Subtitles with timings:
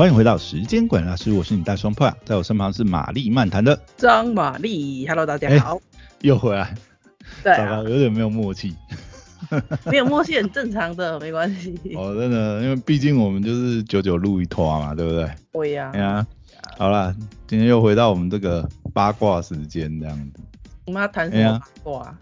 [0.00, 5.06] 欢迎回到时间管理大师，我是你大双炮，在我身旁是玛丽漫谈的张玛丽。
[5.06, 5.78] Hello，大家好，
[6.22, 6.74] 又回来。
[7.42, 8.74] 对啊，有点没有默契。
[9.84, 11.78] 没有默契很正常的，没关系。
[11.96, 15.30] 哦，真的，因为毕竟我们就是久久录一拖嘛，对不对？
[15.52, 15.90] 对呀。
[15.92, 16.26] 对啊。
[16.78, 17.14] 好啦，
[17.46, 20.40] 今天又回到我们这个八卦时间这样子。
[20.86, 22.18] 我们要谈什么八卦？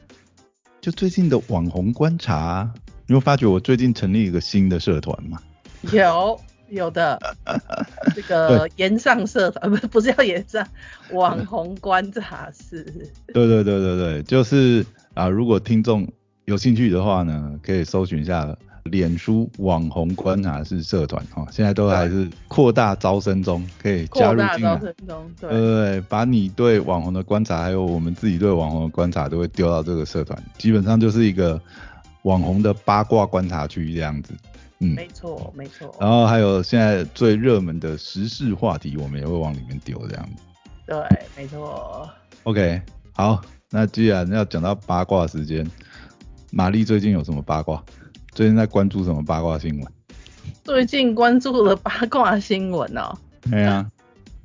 [0.80, 2.68] 就最近的网红观察，
[3.06, 5.38] 你有发觉我最近成立一个新的社团吗？
[5.92, 6.36] 有。
[6.70, 7.18] 有的，
[8.14, 10.66] 这个延上社团 不不是要延上
[11.12, 12.84] 网红观察室。
[13.34, 16.06] 对对对对对，就是啊，如果听众
[16.44, 24.76] 有兴趣的话呢，可以搜寻一下脸书网红观察室社团哈，现在都还是扩大招生中，可以加入进来。
[24.76, 31.60] 招生中，对对，把你对网红的观察，还有我们自己对网红的观察，都会丢到这个社团，基本上就是一个
[32.22, 34.32] 网红的八卦观察区这样子。
[34.80, 35.94] 嗯，没错，没错。
[36.00, 40.42] 然后还有现在最热门的时事话题，我们也会往里面丢这样子。
[40.86, 40.96] 对，
[41.36, 42.08] 没错。
[42.44, 42.80] OK，
[43.12, 45.68] 好，那既然要讲到八卦时间，
[46.52, 47.82] 玛丽最近有什么八卦？
[48.32, 49.92] 最近在关注什么八卦新闻？
[50.62, 53.12] 最近关注了八卦新闻哦。
[53.50, 53.90] 对啊。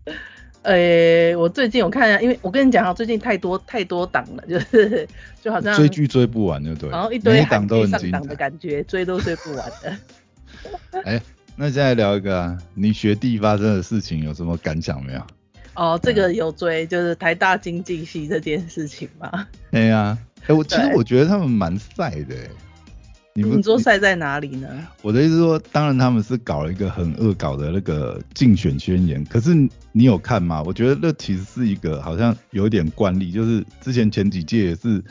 [0.63, 5.05] 呃，我最近有看一下，因为我跟你讲啊，最近太多太多档了，就是
[5.41, 6.89] 就好像追剧追不完，对不对？
[6.89, 9.93] 然后一堆档都很上档的感觉，追都追不完的。
[11.05, 11.21] 哎，
[11.55, 15.21] 那现在聊一个啊，你学弟发生的事情有什么感想没有？
[15.75, 19.47] 哦，这个有追，就是台大经济系这件事情嘛。
[19.71, 22.35] 对呀，哎，我其实我觉得他们蛮晒的。
[23.35, 24.69] 你们说晒在哪里呢？
[25.01, 29.55] 我的意思说，当然他们是搞了一个很恶搞的那个竞选宣言，可是
[29.91, 30.61] 你有看吗？
[30.61, 35.03] 我觉得那其实是一个好像有点惯例，就是之前前几届也是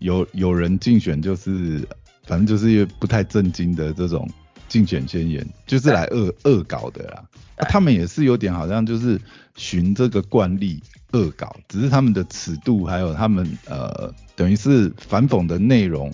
[0.00, 1.82] 有有人竞选，就是
[2.26, 4.28] 反正就是不太正经的这种。
[4.70, 7.24] 竞选宣言就是来恶恶搞的啦，
[7.68, 9.20] 他们也是有点好像就是
[9.56, 10.80] 循这个惯例
[11.10, 16.12] 恶搞，只是他们的尺度还有他们呃等于是反讽的内容，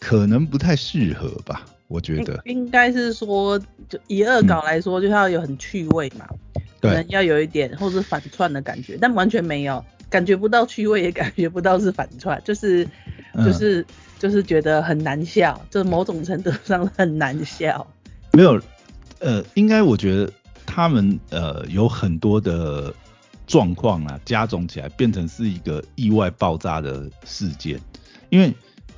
[0.00, 2.40] 可能不太适合吧，我觉得。
[2.46, 6.26] 应该是说，就以恶搞来说，就要有很趣味嘛，
[6.80, 12.88] 可能要有一点或是反串的感觉，但完全没有，感觉不到趣味，也感觉不到是反串，就是
[13.44, 13.84] 就是。
[14.18, 17.86] 就是觉得很难笑，就某种程度上很难笑。
[18.32, 18.60] 没有，
[19.18, 20.32] 呃，应该我觉得
[20.64, 22.92] 他们呃有很多的
[23.46, 27.80] 状况啊，加总起来变成是一个意外爆炸的事件。
[28.28, 28.52] 因为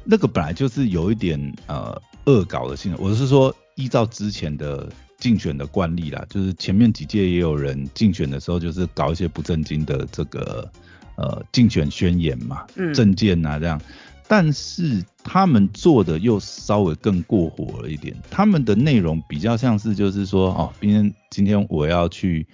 [0.04, 2.98] 那个本来就是有一点呃恶搞的性质。
[3.00, 10.68] 我是说，依照之前的竞选的惯例啦，就是前面几届也有人竞选的时候，就是搞一些不正经的这个
[11.16, 13.80] 呃竞选宣言嘛，嗯证件啊这样。
[14.28, 22.46] 但是他们做的又稍微更过火了一点，他们的内容比较像是就是说，哦，今天今天我要去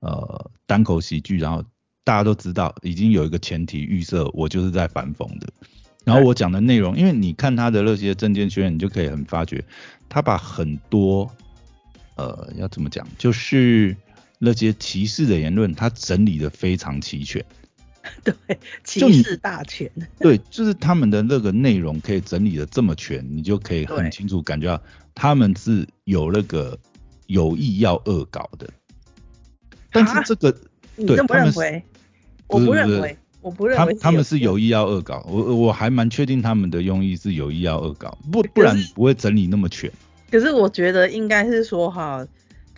[0.00, 1.64] 呃单口喜剧，然后
[2.04, 5.48] 大家都知道已经有一个前提预设，我就是在反讽的。
[6.04, 9.64] 然后我讲的内容，因为你看他的那些证件宣言，你就可以很发觉，
[10.08, 11.30] 他把很多
[12.16, 13.96] 呃要怎么讲，就是
[14.38, 17.42] 那些歧视的言论，他整理的非常齐全。
[18.24, 18.34] 对，
[18.84, 19.90] 歧视大全。
[20.18, 24.82] 对，就是他们的那个内容可以整理的这么全，你就可以很清楚感觉到
[25.14, 26.78] 他们是有那个
[27.26, 28.68] 有意要恶搞的。
[29.92, 30.56] 但是这个，
[30.96, 31.82] 你这么认为？
[32.48, 33.94] 我不认为，我不认为。
[33.94, 39.90] 他他们是有意要恶搞，我我还蛮确定他们的用意是有意要恶搞，不不然不会整理那么全。
[40.30, 42.26] 可是我觉得应该是说哈，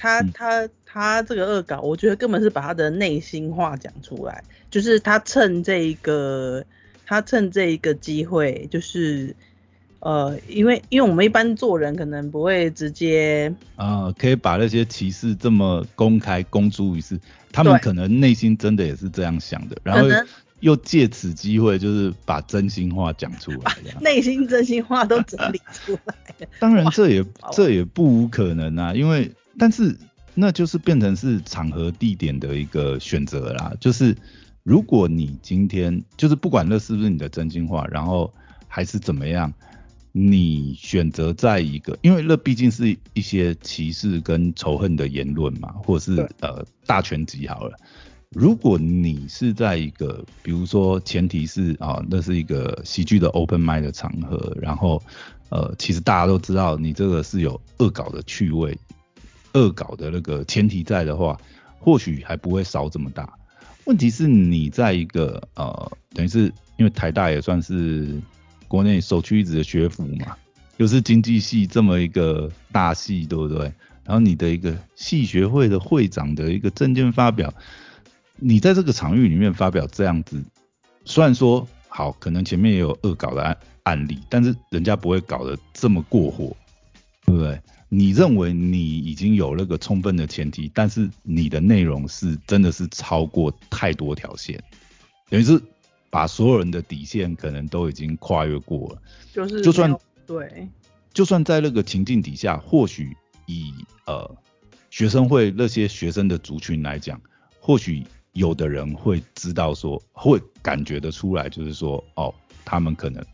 [0.05, 0.69] 他他。
[0.97, 6.65] 他这个恶搞，我觉得根本是把他的内心话讲出来，就是他趁这一个，
[7.05, 9.35] 他趁这一个机会，就是
[9.99, 17.19] 呃，因为因为我们一般做人可能不会直接啊，可以把那些歧视这么公开公诸于世，
[17.51, 20.09] 他们可能内心真的也是这样想的，然后
[20.61, 26.15] 又借此机会就是把真心话讲出来，内心真心话都整理出来。
[26.61, 29.97] 当然这也这也不无可能啊，因为但是。
[30.37, 33.73] 那就是变成是场合地点的一个选择啦。
[33.79, 34.17] 就是
[34.65, 38.35] 如果你今天就是不管那是不是你的真心话，然后
[38.67, 39.55] 还是怎么样，
[40.11, 47.77] 你选择在一个，因为那毕竟是一些歧视跟仇恨的言论嘛，或者是呃大全集好了。
[48.31, 55.01] 如果你是在一个，比如说前提是啊，那是一个喜剧的 open m i d 的场合，然后
[55.51, 58.77] 呃其实大家都知道你这个是有恶搞的趣味。
[59.55, 61.37] 恶搞的那个前提在的话，
[61.81, 63.33] 或许还不会烧这么大。
[63.87, 68.21] 问题是你在一个呃，等于是因为台大也算是
[68.69, 70.37] 国内首屈一指的学府嘛，
[70.79, 73.73] 又是经济系这么一个大系，对不对？
[74.05, 77.53] 然后你的一个系学会的会长的一个证件发表，
[78.37, 80.43] 你在这个场域里面发表这样子，
[81.05, 86.57] 虽然说好，可能前面也有恶搞的案案例，但是人家不会搞得这么过火，
[87.25, 87.61] 对不对？
[87.97, 94.61] 你认为你已经有那个充分的前提，但是你的内容是真的是超过太多条线，
[95.31, 95.63] 等于是
[96.11, 99.03] 把所有人的底线可能都已经跨越过了。
[99.33, 99.97] 就是就算
[100.27, 100.69] 对，
[101.13, 103.73] 就算在那个情境底下，或许以
[104.07, 104.29] 呃
[104.91, 107.21] 学生会那些学生的族群来讲，
[107.61, 113.25] 或许有的人会知道说，会感觉得出来，就是说，哦，他们可能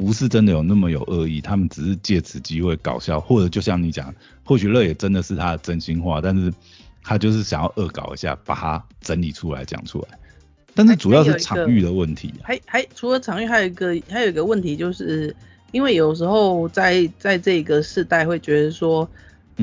[0.00, 6.50] 不是真的有那么有恶意，他们只是借此机会搞笑，或者就像你讲，或许乐也真的是他的真心话，但是
[7.02, 10.18] 他就是想要恶搞一下，把它整理出来讲出来。
[10.74, 15.36] 但是主要是场域的问题、啊，还还除了场域，还有一个还有一个问题，就是
[15.70, 19.06] 因为有时候在在这个世代会觉得说，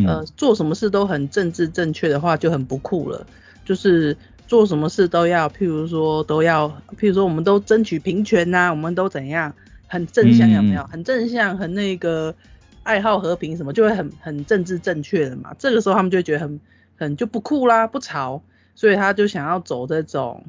[0.05, 3.25] 呃，做什么事都很政治正确的话就很不酷了，
[3.65, 4.15] 就是
[4.47, 6.69] 做什么事都要，譬如说都要，
[6.99, 9.51] 譬如说我们都争取平权呐、我们都怎样，
[9.87, 10.83] 很正向有没有？
[10.85, 12.35] 很正向，很那个
[12.83, 15.55] 爱好和平什么，就会很很政治正确的嘛。
[15.57, 16.59] 这个时候他们就会觉得很
[16.97, 18.41] 很就不酷啦，不潮，
[18.75, 20.43] 所以他就想要走这种。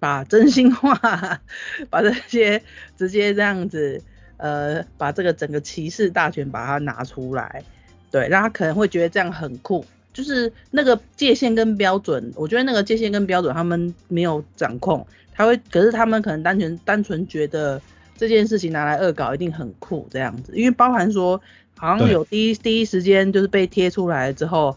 [0.00, 1.40] 把真心话，
[1.88, 2.60] 把这些
[2.94, 4.02] 直接这样子，
[4.36, 7.62] 呃，把这个整个骑士大全把它拿出来，
[8.10, 9.82] 对，让他可能会觉得这样很酷，
[10.12, 17.80] 就是那个界限跟标准，我觉得那个界限跟标准他们没有掌控，他会，可是他们可能单纯单纯觉得
[18.16, 21.40] 这件事情拿来恶搞一定很酷这样子，因为包含说
[21.76, 24.76] 好像有第一第一时间就是被贴出来之后，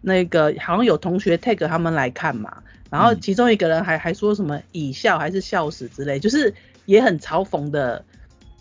[0.00, 2.62] 那个好像有同学 tag 他们来看嘛。
[2.90, 6.54] 然后其中一个人还还说什么以笑还是笑死之类，就是
[6.84, 8.04] 也很嘲讽的，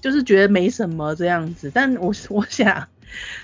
[0.01, 1.69] 就是觉得没什么这样子。
[1.71, 2.87] 但我我想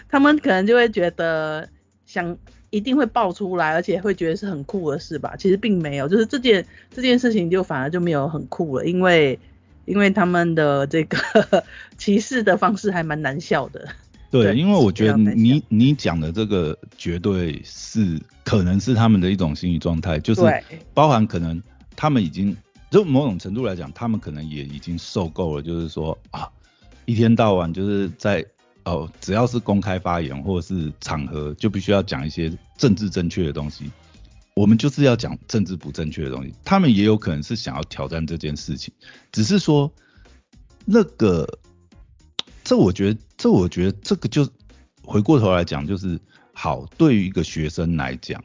[0.09, 1.69] 他们可能就会觉得
[2.07, 2.35] 想
[2.71, 5.35] 一定会爆出来，而且会觉得是很酷的事吧。
[5.37, 9.37] 其实并没有，就是这件这件事情就反而就没有很酷了，因为
[9.89, 11.18] 因为他们的这个
[11.97, 13.88] 歧视的方式还蛮难笑的。
[14.31, 20.41] 对，因为我觉得你你讲的这个绝对是可能是他们的一种心理状态，就是
[20.94, 21.59] 包含可能
[21.95, 22.56] 他们已经
[22.91, 26.47] 就某种程度来讲，他们可能也已经受够了，就是说啊，
[27.06, 28.45] 一天到晚就是在
[28.85, 33.89] 哦，只要是公开发言或者是场合，就必须要讲一些政治正确的东西，
[34.59, 36.53] 我们就是要讲政治不正确的东西。
[36.65, 38.94] 他们也有可能是想要挑战这件事情，
[39.31, 39.89] 只是说
[40.83, 41.47] 那个。
[42.61, 44.47] 这我觉得，这我觉得这个就
[45.01, 46.19] 回过头来讲，就是
[46.53, 48.44] 好，对于一个学生来讲，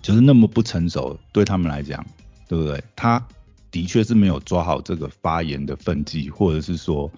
[0.00, 2.06] 就是那么不成熟，对他们来讲，
[2.48, 2.82] 对不对？
[2.94, 3.22] 他
[3.70, 7.10] 的确是没有抓好这个发言的分际，或者是说，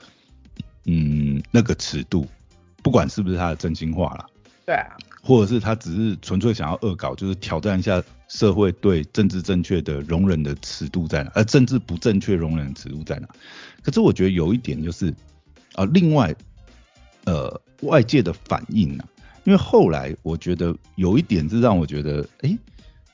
[0.87, 2.27] 嗯，那个尺度，
[2.83, 4.27] 不管是不是他的真心话啦，
[4.67, 4.97] 对啊，
[5.29, 13.29] 或者是他只是纯粹想要恶搞，就是挑战一下社会对政治正确的容忍的尺度在哪，而政治不正确容忍的尺度在哪？
[13.83, 15.15] 可是我觉得有一点就是。
[15.75, 16.35] 啊，另外，
[17.25, 19.05] 呃，外界的反应呢？
[19.45, 22.59] 因为后来我觉得有一点是让我觉得，哎，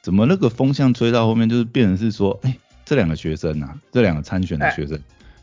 [0.00, 2.56] 怎么那个风向吹到后面，就是变成是说，哎，
[2.86, 4.98] 这两个学生啊，这两个参选的学生，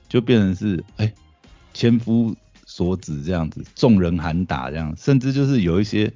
[0.09, 1.13] 就变成是，哎，
[1.75, 2.35] 千夫
[2.65, 6.11] 所指这样子，众人喊打这样，甚至就是有一些，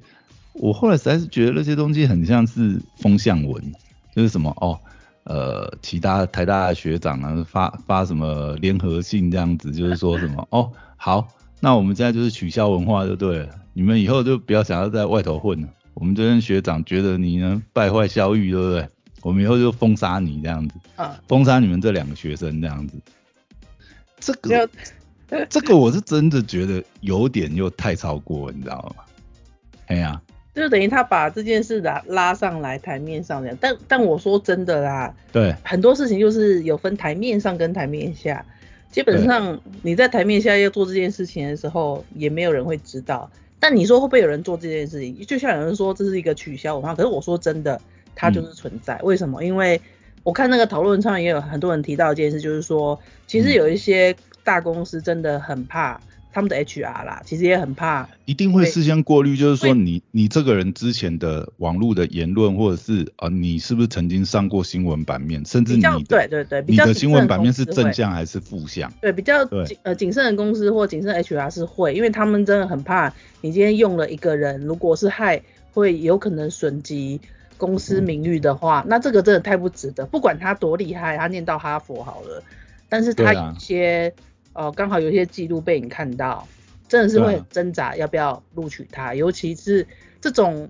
[0.58, 3.62] 我后来实在是觉得那些东西很像是风向文，
[4.14, 4.78] 就是什么哦。
[5.24, 11.26] 呃，其他台大的学长啊，发发什么联合信这样子，就是说什么 哦，好，
[11.58, 15.68] 那我们现在就是取消文化就对了，你们以后就不要想要在外头混了。
[15.94, 18.88] 我们这边学长觉得你呢败坏校誉，对不对？
[19.22, 22.96] 我们以后就封杀你这样子，啊，封杀你们这两个学生这样子。
[24.20, 24.70] 这个，
[25.50, 29.02] 这个我是真的觉得有点又太超过，你知道吗？
[29.86, 30.22] 哎呀。
[30.62, 38.44] 就等于他把这件事拉拉上来台面上这样，但但我说真的啦，对，很多事情就是有分台面上跟台面下，
[38.90, 43.30] 基本上你在台面下要做这件事情的时候，也没有人会知道。
[43.60, 45.24] 但你说会不会有人做这件事情？
[45.26, 47.80] 就像有人说这是一个取消文化，可是我说真的，
[48.14, 48.98] 它就是存在。
[49.02, 49.44] 为什么？
[49.44, 49.80] 因为
[50.22, 56.00] 我看那个讨论上也有很多人提到一件事，就是说其实有一些大公司真的很怕。
[56.36, 68.92] 他们的 HR 啦，其实也很怕，一定会事先过滤，就是说你你这个人之前的网络的言论，或者是啊你是不是曾经上过新闻版面，甚至你的对对对，你的新闻版面是正向还是负向？
[69.00, 75.40] 对，比较谨呃谨慎的公司或谨慎 HR 是会，因为他们真的很怕你今天用了一个人，如果是害
[75.72, 77.18] 会有可能损及
[77.56, 80.04] 公司名誉的话，那这个真的太不值得。
[80.04, 82.42] 不管他多厉害，他念到哈佛好了，
[82.90, 84.12] 但是他一些。
[84.56, 86.48] 哦，刚好有些记录被你看到，
[86.88, 89.86] 真的是会挣扎要不要录取他，尤其是
[90.20, 90.68] 这种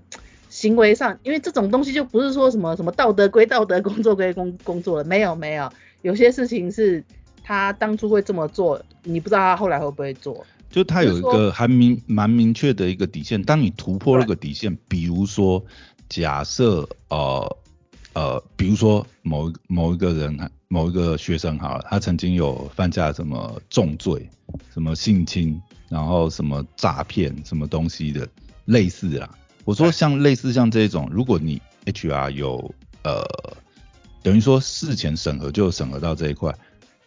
[0.49, 7.03] 行为上，因为这种东西就不是说什么什么道德归道德， 工作归工工作了，没有没有，有些事情是
[7.43, 10.45] 他当初会这么做，你不知道他后来会不会做。
[10.69, 15.63] 就他有一就是个还明蛮明确的一个底线，当你突破那个底线，比如说
[16.09, 17.57] 假设呃
[18.17, 24.27] 呃，比如说某一某一个人某一个学生好了，他曾经有犯下什么重罪，
[24.73, 28.27] 什么性侵，然后什么诈骗什么东西的，
[28.65, 29.29] 类似啦。
[29.65, 33.23] 我说像类似像这种，如果你 HR 有呃
[34.23, 36.51] 等于说事前审核就审核到这一块，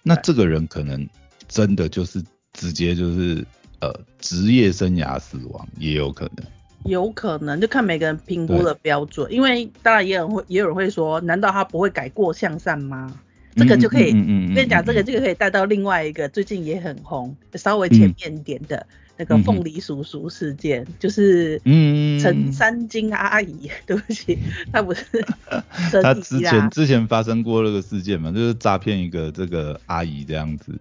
[0.04, 1.08] 那这个人可能
[1.48, 3.44] 真的就是直接就是
[3.80, 6.46] 呃职业生涯死亡也有可能。
[6.84, 13.12] 有可能就看每个人评估的标准，因为当然也有人会也有人会说，难道他不会改过向善吗？
[13.56, 24.38] 这个就可以，嗯嗯嗯嗯嗯跟你讲，嗯这个这个可以带到另外一个最近也很红，稍微前面一点的、那个凤梨叔叔事件，就是嗯陈三金阿姨， 对不起，
[24.72, 25.04] 他不是
[25.90, 30.72] 陈他之前，之前发生过那个事件嘛，就是诈骗一个这个阿姨这样子，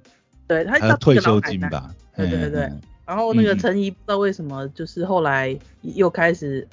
[0.48, 1.60] 对他还有退休金？
[1.72, 1.92] 吧？
[2.16, 2.72] 对对对
[3.10, 3.58] 然后那个嗯。
[3.58, 6.68] 陈怡不知道为什么，就是后来又开始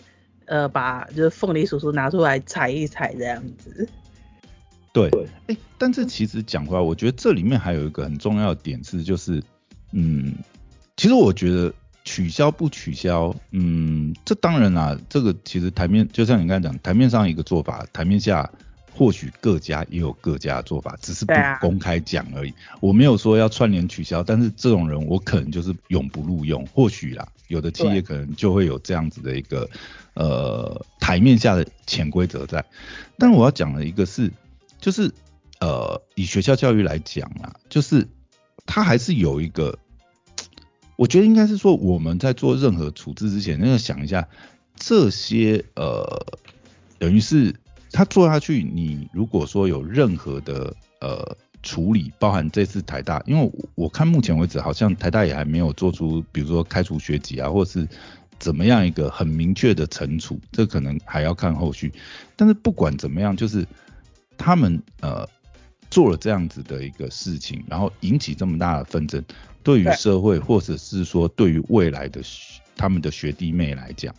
[0.44, 3.88] 呃把就是凤梨叔叔拿出来踩一踩这样子。
[4.92, 5.10] 对，
[5.46, 9.42] 哎、但是其实讲回来，我觉得这里面还有一个很重要的点是，就是，
[9.92, 10.34] 嗯，
[10.96, 11.72] 其实我觉得
[12.04, 18.50] 取消不取消，嗯，这当然啦，这个其实台面就像你刚才讲，台面上一个做法，台面下
[18.96, 22.54] 或许各家也有各家的做法，只是不公开讲而已。
[22.80, 29.68] 我没有说要串联取消，但是这种人我可能就是永不录用，或许啦，有的企业可能就会有这样子的一个
[30.14, 32.64] 呃台面下的潜规则在。
[33.18, 34.32] 但我要讲的一个是，
[34.80, 35.12] 就是
[35.60, 38.08] 呃，以学校教育来讲啊，就是
[38.64, 39.78] 它还是有一个，
[40.96, 44.26] 我觉得应该是说我们在做任何处置之前，那要想一下
[44.74, 46.26] 这些呃，
[46.98, 47.54] 等于是
[47.92, 57.88] 他做下去，你如果说有任何的呃处理，包含这次台大，因为我我看目前为止好像台大也还没有做出，比如说开除学籍啊，或者是
[58.38, 61.92] 怎么样一个很明确的惩处，这可能还要看后续。
[62.36, 63.66] 但是不管怎么样，就是
[64.36, 65.26] 他们呃
[65.90, 69.24] 做了这样子的一个事情，然后引起这么大的纷争，
[69.62, 72.20] 对于社会或者是说对于未来的
[72.76, 74.14] 他们的学弟妹来讲，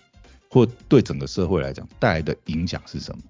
[0.49, 3.21] 或对整个社会来讲带来的影响是什么？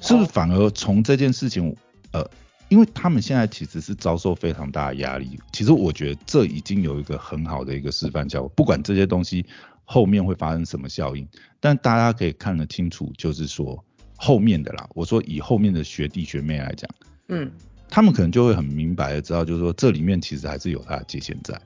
[0.00, 1.74] 是不是哦反而从这件事情，
[2.12, 2.24] 呃，
[2.68, 9.44] 因为他们现在其实是遭受非常大的压力，其实我觉得这已经有一个很好的一个示范效果，不管这些东西
[9.84, 11.26] 后面会发生什么效应，
[11.60, 13.82] 但大家可以看得清楚，就是说
[14.16, 16.90] 后面的啦，我说以后面的学弟学妹来讲，
[17.28, 17.50] 嗯，
[17.88, 21.60] 他们可能就会很明白的知道，就是说这里面其实还是有它的界限在。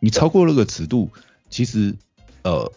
[0.00, 1.08] 你超过那个尺度，
[1.48, 1.94] 其实
[2.42, 2.70] 呃，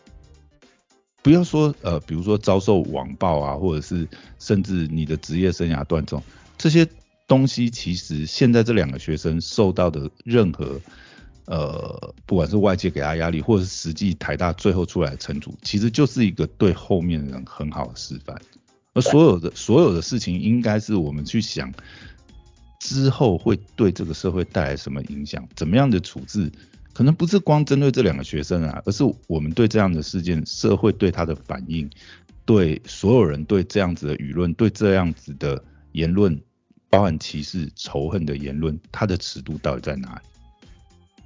[1.26, 6.22] 不要说呃，比如说遭受网暴啊，或者是甚至你的职业生涯断送
[6.56, 6.88] 这些
[7.28, 10.80] 东西，其实现在这两个学生受到的任何
[11.46, 18.40] 呃，不管是外界给他压力，或者是实际台大最后出来的惩处，其实就是一个对后面的人很好的示范。
[18.94, 21.74] 而所有的所有的事情，应该是我们去想
[22.80, 26.52] 之后会对这个社会带来什么影响，怎么样的处置，
[26.96, 31.90] 可能不是光针对这两个学生啊，而是我们对这样的事件，社会对他的反应，
[32.46, 35.62] 对所有人对这样子的舆论，对这样子的
[35.92, 36.42] 言论，
[36.90, 40.22] 包含歧视、仇恨的言论，它的尺度到底在哪里？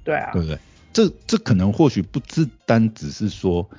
[0.02, 0.58] 对啊对，不对？
[0.92, 3.70] 这这可能或许不只单只是说，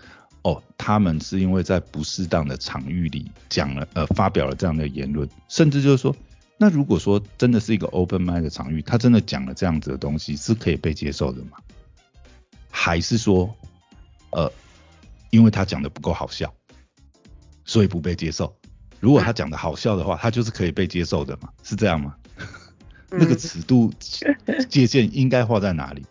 [0.44, 6.16] 哦，他们是因为在不适当的场域里讲了呃发表了这样的言论，甚至就是说，
[6.58, 11.58] 那如果说真的是一个 open mind 的场域，他真的讲了这样子的东西是可以被接受的吗？
[12.72, 13.54] 还是说，
[14.32, 14.52] 呃，
[15.30, 16.52] 因为他讲的不够好笑，
[17.66, 18.56] 所以不被接受？
[19.00, 21.50] 如果他讲的好笑的话，他就是可以被接受的嘛？
[21.64, 22.16] 是这样吗？
[23.10, 23.92] 那个嗯尺度
[24.70, 26.06] 界限 应该画在哪里？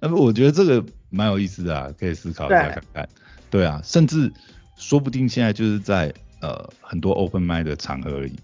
[0.00, 3.08] 那么我觉得这个蛮有意思的啊，可以思考一下对看看。
[3.50, 4.32] 对啊，甚至
[4.76, 8.36] 说不定现在就是在呃很多 open m i d 的场合而已。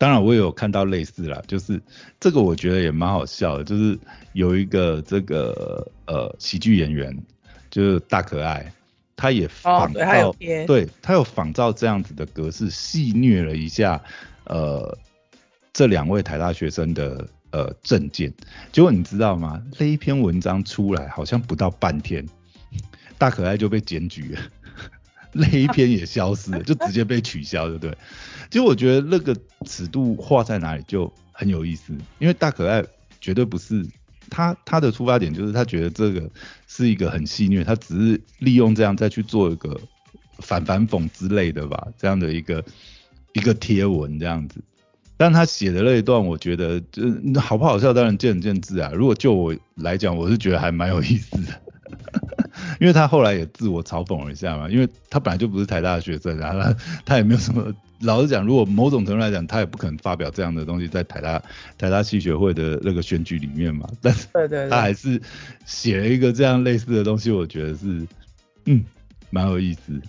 [0.00, 1.78] 当然我也有看到类似啦，就是
[2.18, 3.98] 这个我觉得也蛮好笑的，就是
[4.32, 7.14] 有一个这个呃喜剧演员，
[7.70, 8.72] 就是大可爱，
[9.14, 14.02] 他也仿照，贴对他有仿照这样子的格式，戏谑了一下
[14.44, 14.96] 呃
[15.70, 18.32] 这两位台大学生的呃证件。
[18.72, 19.62] 结果你知道吗？
[19.78, 22.26] 那一篇文章出来好像不到半天，
[23.18, 24.40] 大可爱就被检举了。
[25.32, 27.96] 那一篇也消失了，就直接被取消，对不对？
[28.50, 32.84] 其实我觉得那个尺度画在哪里就很有意思，因为大可爱
[33.20, 33.86] 绝对不是
[34.28, 36.28] 他他的出发点就是他觉得这个
[36.66, 39.80] 是一个很戏虐，他只是利用这样再去做一个
[40.38, 42.64] 反反讽之类的吧，这样的一个
[43.32, 44.60] 一个贴文这样子。
[45.16, 48.90] 但他写的那一段，我觉得就好不好笑，当然见仁见智啊。
[48.94, 51.60] 如果就我来讲，我是觉得还蛮有意思的，
[52.80, 57.72] 因为他后来也自我嘲讽了一下嘛，因为他本来就不是台大的学生，然后他他也没有什么。
[58.02, 61.38] 老实讲，如果某种程度来讲，他也不可能发表这样的东西在台大
[61.76, 63.86] 台大戏学会的那个选举里面嘛。
[64.00, 64.26] 但是，
[64.70, 65.20] 他还是
[65.66, 68.06] 写了一个这样类似的东西，我觉得是
[68.64, 68.82] 嗯
[69.28, 70.00] 蛮有意思。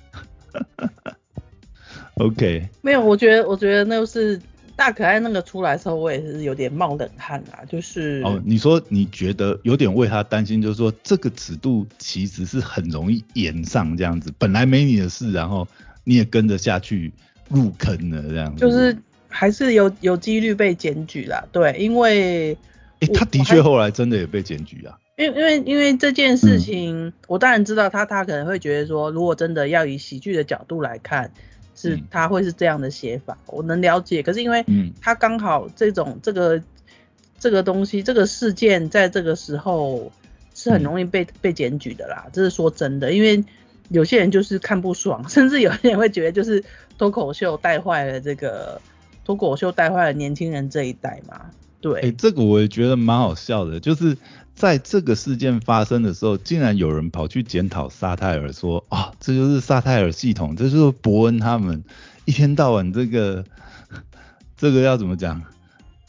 [2.13, 4.41] OK， 没有，我觉得我觉得那是
[4.81, 7.61] 大可爱那个出来的时候，我也是有点冒冷汗啊。
[7.69, 15.67] 就是哦，你说你觉得有点为他担心，就是说这个尺度其实是很容易演上这样子，本来没你的事，然后
[16.03, 17.13] 你也跟着下去。
[17.53, 18.97] 入坑了这样，就是
[19.27, 22.57] 还是有有几率被检举啦，对，因为，
[23.01, 31.29] 哎，他的确后来真的也被检举啊，因为因为因为这件事情，我当然知道他他可能会觉得说，如果真的要以喜剧的角度来看，
[31.81, 34.65] 是他会是这样的写法，我能了解，可是因为
[35.01, 36.61] 他刚好这种这个
[37.39, 40.11] 这个东西这个事件在这个时候
[40.53, 43.43] 是很容易被被检举的啦，这是说真的，因为。
[43.93, 46.63] 有些人就是看不爽， 甚至有些人会觉得就是
[46.97, 48.79] 脱口秀带坏了这个
[49.25, 51.47] 脱口秀带坏了年轻人这一代嘛。
[51.81, 54.15] 对，哎，这个我也觉得蛮好笑的，就是
[54.55, 61.83] 在这个事件发生的时候，竟然有人跑去检讨沙泰尔，说啊，这就是沙泰尔系统，这就是伯恩他们
[62.25, 63.43] 一天到晚这个
[64.57, 65.41] 这个要怎么讲，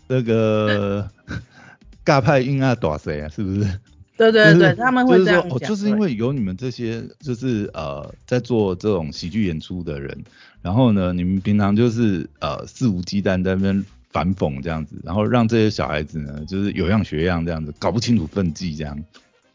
[0.08, 1.08] 这个
[2.04, 3.78] 尬派硬啊打谁啊，是不是？
[4.14, 5.58] 对对对，他们会这样讲。
[5.60, 10.22] 就是因为有你们这些，就是呃，在做这种喜剧演出的人，
[10.60, 18.96] 然后呢，你们平常就是呃肆无忌惮在那边反讽这样子，然后让这些小孩子呢，就是有样学样这样子，搞不清楚分际这样。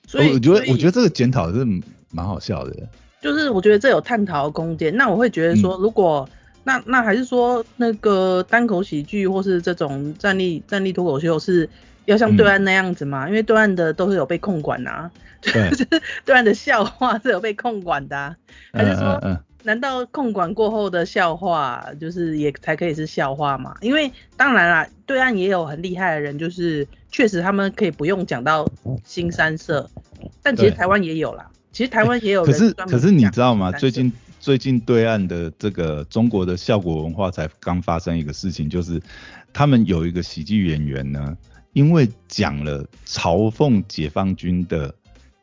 [0.08, 1.66] 所以我觉得，我觉得这个检讨是
[2.12, 2.76] 蛮好笑的。
[3.22, 4.96] 就是我觉得这有探讨空间。
[4.96, 6.28] 那我会觉得说，如果
[6.64, 11.70] 那那还是说那个单口喜剧或是这种站立站立脱口秀是。
[12.08, 15.70] 要像对岸那样子嘛，因为对岸的都是有被控管呐，对，
[16.24, 18.34] 对岸的笑话是有被控管的，
[18.72, 23.76] 还是说，难道控管过后的笑话就是也才可以是笑话吗？
[23.82, 28.66] 因为当然啦，对岸也有很厉害的人，就是确实他们可以不用讲到
[29.04, 29.90] 新三色，
[30.42, 32.46] 但其实台湾也有啦，其实台湾也有。
[32.46, 33.70] 可是可是你知道吗？
[33.74, 39.02] 最近最近对岸的这个中国的效果文化才刚发生一个事情，就是
[39.52, 41.38] 他们有一个喜剧演员呢。
[41.74, 44.96] 因为讲了嘲讽解放军的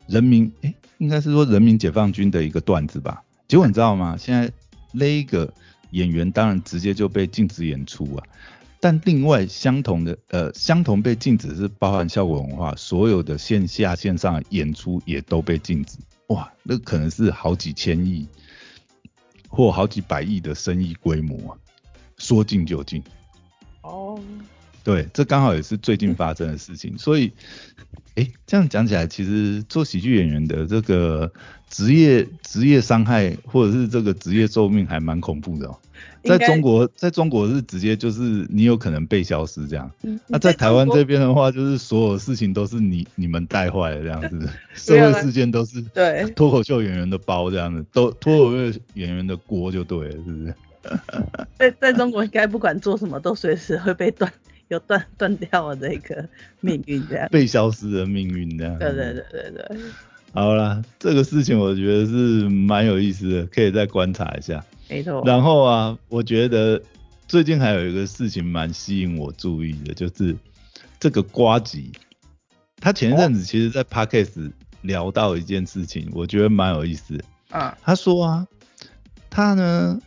[0.09, 3.23] 人民，哎，应该是说人民解放军的一个段子吧。
[3.46, 4.16] 结果你知道吗？
[4.16, 4.50] 现在
[4.92, 5.52] 那个
[5.90, 8.24] 演员当然直接就被禁止演出啊。
[8.80, 15.96] 但另外相同的，呃，相同被禁止是包含效果文化，所有的线下线上演出也都被禁止。
[16.28, 18.28] 哇，那可能是好几千亿
[19.48, 21.59] 或好几百亿的生意规模啊，
[22.18, 23.02] 说禁就禁。
[23.83, 24.20] 哦。
[24.83, 27.33] 对，这刚好也是最近发生的事情，所以，
[28.16, 31.33] 哎，这样讲起来，其实做喜剧演员的这个
[31.75, 35.77] 职业职业伤害或者是这个职业寿命还蛮恐怖的哦。
[36.23, 39.91] 在中国，在中国是直接就是你有可能被消失这样。
[40.29, 50.55] 那在台湾这边的话，就是所有事情都是你你们带坏了这样子， 社会事件都是对脱口秀演员的包这样子，都脱口秀演员的锅就对了，是不是？
[51.59, 54.33] 在在中国应该不管做什么都随时会被断。
[54.69, 56.27] 有断断掉的这个
[56.61, 58.79] 命运，这样被消失的命运，这样。
[58.79, 59.79] 对对对对对。
[60.35, 64.64] 好啦，这个事情我觉得是蛮有意思的，可以再观察一下。
[64.88, 65.23] 没错。
[65.25, 66.83] 然后啊，我觉得
[67.29, 70.37] 最近还有一个事情蛮吸引我注意的，就是
[70.99, 71.92] 这个瓜吉，
[72.81, 74.51] 他前一阵子其实在 Podcast
[74.83, 77.16] 聊到一件事情，我觉得蛮有意思。
[77.51, 77.79] 啊。
[77.81, 78.47] 他说啊，
[79.31, 80.01] 他呢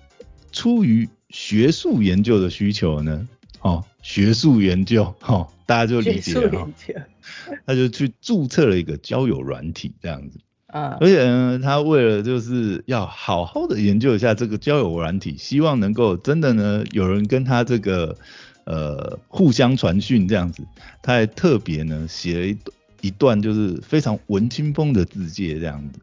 [0.52, 3.28] 出于学术研究的需求呢。
[3.62, 6.70] 哦，学术研究，哦，大家就理解了。
[7.66, 10.40] 他就去注册了一个交友软体，这样子。
[10.68, 10.98] 啊。
[11.00, 18.18] 而且呢，他为了就是要好好的研究一下这个交友软体，希望能够真的呢有人跟他这个
[18.66, 20.64] 呃互相传讯这样子，
[21.02, 22.58] 他还特别呢写了一
[23.02, 26.00] 一段就是非常文青风的字界这样子。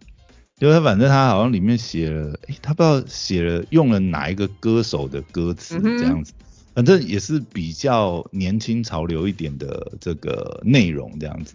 [0.60, 6.32] 因为他反正他好像里面写了，哎，他不知道写了用了哪一个歌手的歌词这样子。
[6.74, 11.54] 反正也是比较年轻潮流一点的这个内容这样子，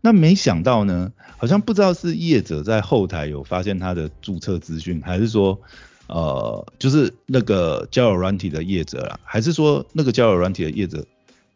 [0.00, 5.60] 那没想到呢，好像不知道是业者在后台有发现他的注册资讯，还是说
[6.08, 11.06] 呃就是那个交友软体的业者啦，还是说那个交友软体的业者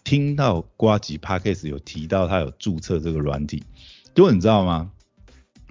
[0.04, 3.62] 听到瓜吉 Podcast 有提到他有注册这个软体，
[4.14, 4.90] 结果你知道吗？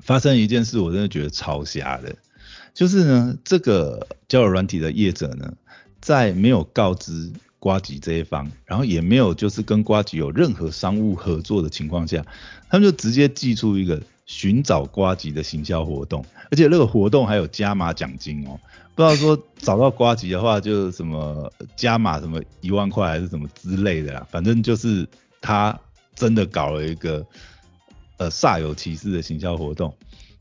[0.02, 2.14] 发生一件事，我真的觉得超瞎的，
[2.74, 5.54] 就是呢，这个交友软体的业者呢，
[6.04, 12.24] 在没有告知瓜吉这一方，然后也没有就是跟瓜吉有任何商务合作的情况下，
[12.70, 18.60] 他们就直接寄出一个寻找瓜吉的行销活动，而且那个活动还有加码奖金哦，
[18.94, 25.08] 不知道说找到瓜吉的话，就什么加码什么一万块还是什么之类的啦，反正就是
[25.40, 25.80] 他
[26.14, 27.26] 真的搞了一个。
[28.18, 29.92] 呃，煞有其事的行销活动，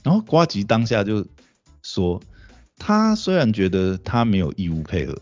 [0.05, 1.27] 然后瓜吉当下就
[1.83, 2.21] 说，
[2.77, 5.19] 他虽然觉得他没有义务配合，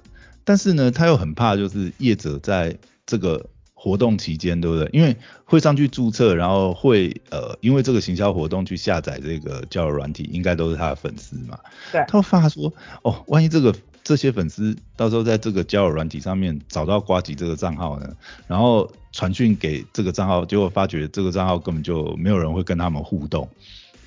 [0.50, 4.90] 但是呢，他又很怕就是业者在这个活动期间，对不对？
[4.92, 11.56] 因为会上去注册，然后会呃，因为这个行销活动去下载这个交友软体，应该都是他的粉丝嘛。
[11.92, 12.04] 对。
[12.08, 18.10] 他怕说，哦，万一这个这些粉丝到时候在这个交友软体上面找到瓜吉这个账号呢，
[18.48, 18.90] 然后。
[19.12, 23.48] 传讯给这个账号，结果发觉这个账号根本就没有人会跟他们互动，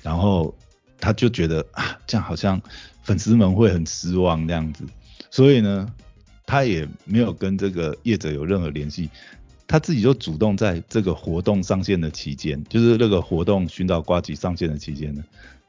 [0.00, 0.54] 然后
[0.98, 2.58] 他就觉得啊，这样好像
[3.02, 4.82] 粉丝们会很失望这样子，
[5.30, 5.86] 所以呢，
[6.46, 9.10] 他也没有跟这个业者有任何联系，
[9.66, 15.24] 他自己就主动在这个活动上线的期间，就是那个活动寻找瓜吉上线的期间呢，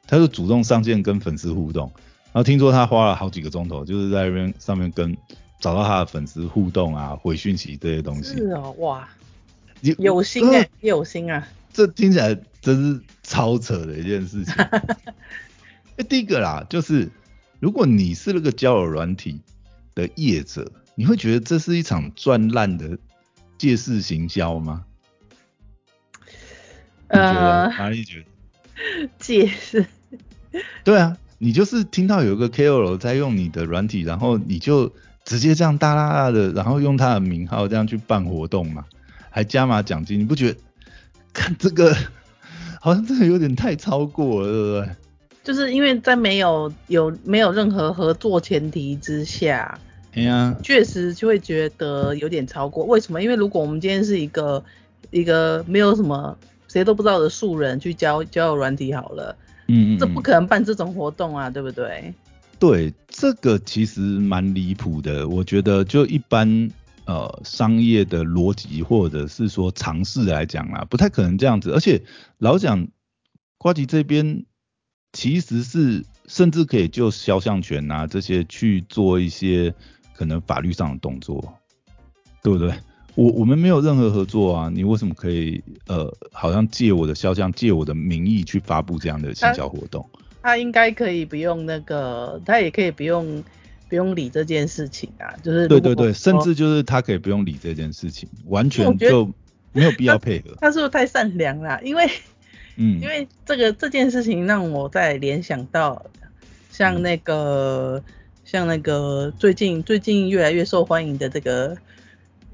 [0.06, 1.90] 他就主动上线跟粉丝互动，
[2.26, 5.16] 然后听说他花了好几个钟头，就是在那边上面跟
[5.60, 8.36] 找到他的粉丝互动啊，回讯息这些东西。
[8.36, 9.08] 是哦，哇。
[9.98, 11.46] 有心哎，有心啊！
[11.70, 14.54] 这听起来真是超扯的一件事情。
[15.96, 17.10] 哎，第一个啦，就是
[17.60, 19.38] 如果你是那个交友软体
[19.96, 22.96] 的业者，你会觉得这是一场赚烂的
[23.58, 24.84] 借势行销吗？
[27.08, 29.08] 呃，哪里觉得？
[29.18, 29.86] 借势？
[30.84, 34.92] 对啊，你就是听到有一个 KOL 在用你的软体，然后你就
[35.24, 38.84] 直接这样大大大的，然后用他的名号这样去办活动嘛？
[39.30, 40.60] 还加码奖金，你不觉得
[41.32, 41.96] 看这个
[42.80, 44.96] 好像真的有点太超过了，对不对？
[45.44, 49.78] 就是因为在没有有没有任何合作前提之下，
[50.16, 52.84] 哎呀，确实就会觉得有点超过。
[52.84, 53.22] 为什么？
[53.22, 54.64] 因为如果我们今天是一个
[55.10, 59.36] 一个没有什么谁都不知道的素人去交交友软体好了，
[59.68, 62.12] 嗯嗯，这不可能办这种活动啊，对不对？
[62.58, 66.70] 对，这个其实蛮离谱的，我觉得就一般。
[67.08, 71.70] 呃，商业的逻辑或者是说尝试来讲啊，不太可能这样子。
[71.70, 72.02] 而且
[72.38, 72.88] 老讲
[73.58, 74.44] 瓜吉这边
[75.12, 79.72] 其实是甚至可以就肖像权啊这些去做一些
[80.16, 81.54] 可能法律上的动作，
[82.42, 82.72] 对不对？
[83.14, 90.08] 我我们没有任何合作啊，你为什么可以呃，好像借我的肖像借我的名义去发布这样的营销活动？
[90.42, 93.44] 他应该可以不用那个，他也可以不用。
[93.88, 99.30] 不用理这件事情啊，就是对对对，甚至就是他可以不用理这件事情，完全就
[99.70, 100.56] 没有必要配合。
[100.60, 101.80] 他是不是太善良了？
[101.84, 102.04] 因为，
[102.74, 106.04] 嗯，因为这个这件事情让我在联想到，
[106.72, 108.02] 像那个
[108.46, 111.76] 像那个最近最近越来越受欢迎的这个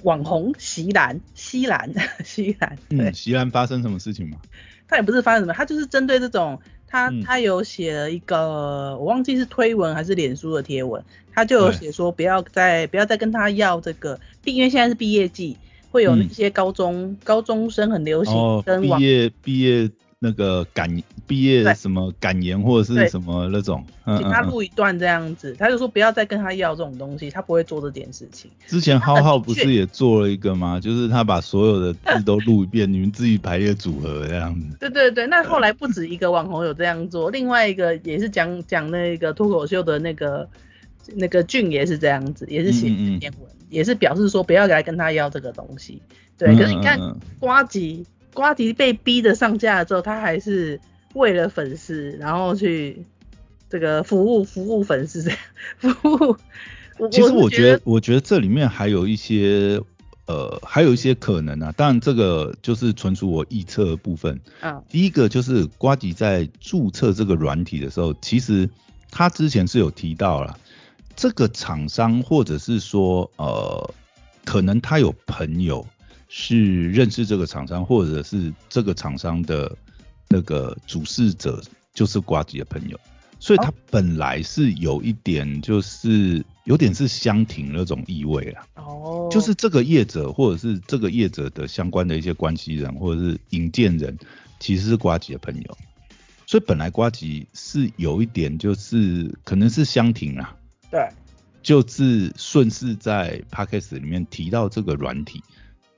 [0.02, 1.88] 网红席兰西兰
[2.24, 4.38] 西兰，嗯，席兰发生什么事情吗？
[4.88, 6.58] 他也不是发生什么，他就是针对这种。
[6.88, 11.02] 他他有写了一个，我忘记是推文还是脸书的贴文，
[11.32, 15.56] 他就有写说不要再不要再跟他要这个，因为现在是毕业季，
[15.90, 19.90] 会有那些高中高中生很流行跟毕业毕业。
[20.24, 20.88] 那个感
[21.26, 28.48] 毕业什么感言或者是什么那种，请他录一段这样子，他就说不要再跟他要这种东西，他不会做这件事情。
[28.68, 30.78] 之前浩浩不是也做了一个吗？
[30.78, 34.66] 就是他把所有的字都录一遍，你们自己排列组合这样子。
[34.78, 40.48] 对对对，那后来不止一个网红有这样做，另外一个也是讲讲那个脱口秀的那个
[41.16, 42.86] 那个俊也是这样子，也是写
[43.18, 46.00] 篇文，也是表示说不要来跟他要这个东西。
[46.38, 46.96] 对，可是你看
[47.40, 48.06] 瓜吉。
[48.34, 50.80] 瓜迪被逼的上架了之后，他还是
[51.14, 53.04] 为了粉丝，然后去
[53.68, 55.30] 这个服务服务粉丝，
[55.78, 56.36] 服务。
[57.10, 59.80] 其实我觉得，我觉得这里面还有一些
[60.26, 61.72] 呃，还有一些可能啊。
[61.72, 64.40] 当然，这个就是纯属我臆测的部分。
[64.60, 64.82] 嗯。
[64.88, 68.68] 第一个就是瓜迪在注册这个软体的时候，其实
[69.10, 70.58] 他之前是有提到了
[71.16, 73.94] 这个厂商，或者是说呃，
[74.44, 75.86] 可能他有朋友。
[76.34, 79.70] 是认识这个厂商，或者是这个厂商的
[80.30, 82.98] 那个主事者就是瓜吉的朋友，
[83.38, 88.64] 所以他本来是有一点，就是有点是相挺那种意味啊。
[88.76, 89.28] 哦。
[89.30, 94.16] 就是这个业者或者是这个业者的相关的一些关系人或者是引荐人，
[94.58, 95.78] 其实是瓜吉的朋友，
[96.46, 100.56] 所以本来瓜吉是有一点就是可能是相挺啊。
[100.90, 101.06] 对。
[101.62, 105.42] 就是顺势在 p a c k a g e 里面提到这个软体。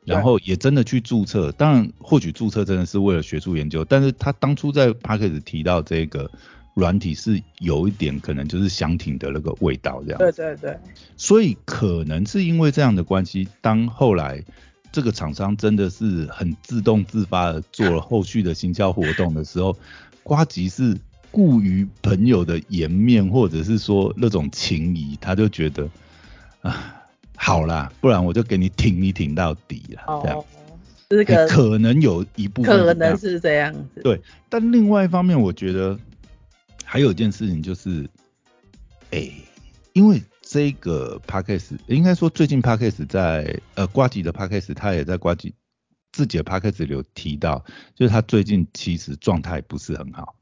[0.04, 1.52] 然后也真的去注册。
[1.52, 6.30] 当然，或许注册真的是为了学术研究，但是他当初在 p a c k e 提到这个
[6.74, 10.18] 软体是有一点可能就是香挺的那个味道这样。
[10.18, 10.78] 对对对。
[11.16, 14.42] 所以可能是因为这样的关系，当后来
[14.92, 19.76] 这个厂商真的是很自动自发的做了后续的行销活动的时候，
[20.22, 20.96] 瓜吉是。
[21.30, 25.90] 顾于朋友的颜面，或者是说那种情谊，他就觉得
[26.62, 27.02] 啊，
[27.36, 30.44] 好啦，不然我就给你挺一挺到底了，这样。
[31.08, 34.00] 这个可能有一部分可能是这样子。
[34.02, 35.96] 对，但另外一方面，我觉得
[36.82, 38.08] 还有一件事情就是，
[39.10, 39.30] 哎，
[39.92, 43.06] 因为这个 p a c k a g e 应该说最近 p a c k a g e
[43.06, 45.54] 在呃瓜吉的 p a c k a g e 他也在瓜吉
[46.10, 47.62] 自己的 p a c k a g e 里有提到，
[47.94, 50.34] 就是他最近其实状态不是很好。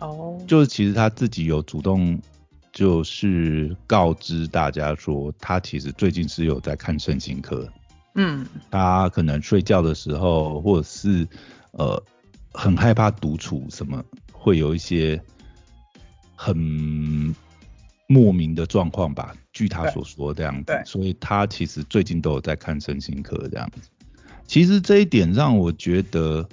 [0.00, 2.20] 哦，就是其实他自己有主动，
[2.72, 7.68] 就是告知大家说，他其实最近是有在看身心科。
[8.14, 11.26] 嗯，他可能睡觉的时候，或者是
[11.72, 12.02] 呃
[12.52, 14.02] 很害怕独处，什么
[14.32, 15.20] 会有一些
[16.34, 16.56] 很
[18.06, 19.34] 莫名的状况吧？
[19.52, 23.88] 据他所说这样子，所以他其实最近都有在看身心科这样子。
[24.46, 26.48] 其实这一点让我觉得，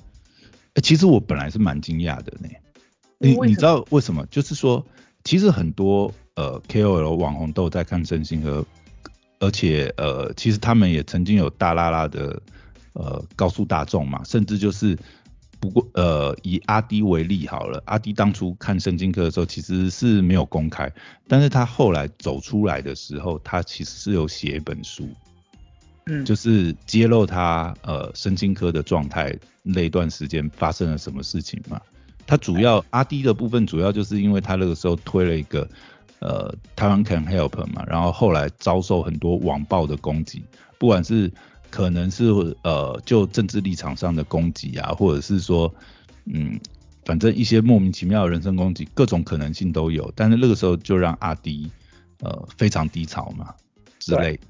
[0.84, 2.50] 其实我本来是蛮惊讶的呢。
[3.20, 4.24] 你你知道为什么？
[4.28, 4.86] 就是说，
[5.28, 8.66] 其实很多呃 KOL 网红都有在看身心科，
[9.40, 12.42] 而且呃，其实他们也曾经有大拉拉的
[12.94, 14.98] 呃告诉大众嘛，甚至就是
[15.60, 20.90] 不过呃以阿迪为例好了，阿迪当初看圣经科的时候其实是没有公开，
[21.28, 25.10] 但是他后来走出来的时候，他其实是有写一本书，
[26.06, 31.82] 嗯，就是揭露他呃神经科的状态那一段时间发生了什么事情嘛。
[32.28, 35.68] 他主要阿迪的部分主要就是因为他那个时候推了一个
[36.20, 40.44] 呃台湾 Can Help 嘛，然后后来遭受很多网暴的攻击，
[40.78, 41.32] 不管是
[41.72, 42.26] 可能是
[42.64, 45.74] 呃就政治立场上的攻击啊，或者是说
[46.26, 46.60] 嗯
[47.06, 50.12] 反正一些莫名其妙的人身攻击，各种可能性都有。
[50.14, 51.72] 但是那个时候就让阿迪
[52.20, 53.54] 呃非常低潮嘛
[54.00, 54.42] 之类的。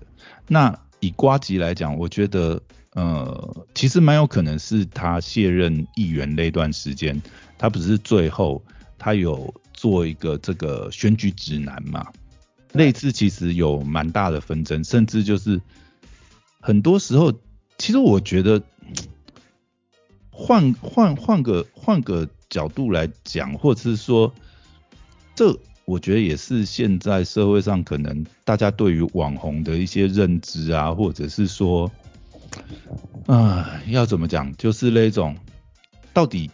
[0.48, 2.60] 那以瓜吉来讲，我觉得
[2.96, 7.22] 呃其实蛮有可能是他卸任议员那段时间。
[7.58, 8.64] 他不是最后
[8.98, 12.08] 他有做一个这个选举指南嘛？
[12.74, 15.60] 那次其实有蛮大的纷争，甚至就是
[16.60, 17.32] 很多时候，
[17.78, 18.62] 其实我觉得
[20.30, 24.34] 换换换个换个角度来讲，或者是说，
[25.36, 31.92] 这我觉得也是现在社会上可能大家对于网红的一些认知啊，或者是说，
[33.26, 35.36] 啊，要怎么讲，就是那种
[36.14, 36.52] 到底。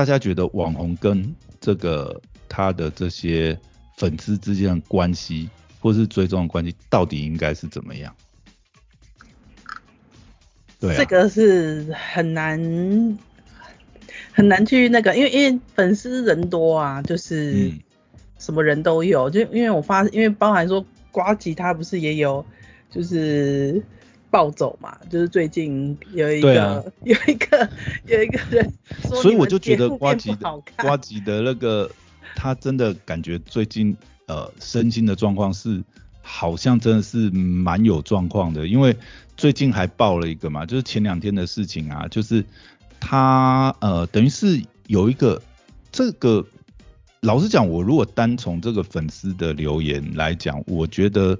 [0.00, 3.54] 大家觉得网红跟这个他的这些
[3.98, 8.10] 粉丝之间的关系，或是追踪的关系，到底应该是怎么样？
[10.80, 12.58] 对，这个是很难
[14.32, 17.70] 很难去那个，因为因为粉丝人多啊，就是
[18.38, 22.42] 什么人都有，就因为我发，因为包含说瓜吉他不是也有，
[22.90, 23.82] 就是。
[24.30, 27.68] 暴走嘛，就是最近有一个有一个
[28.06, 31.90] 有一个人说，所以我就觉得瓜吉的瓜吉的那个
[32.36, 35.82] 他真的感觉最近呃身心的状况是
[36.22, 38.96] 好像真的是蛮有状况的，因为
[39.36, 42.44] 最近还爆了一个嘛，就是前两天的事情啊，就是
[43.00, 45.42] 他呃等于是有一个
[45.90, 46.46] 这个
[47.22, 51.36] 老实讲，我如果单从这个粉丝的留言来讲，我觉得。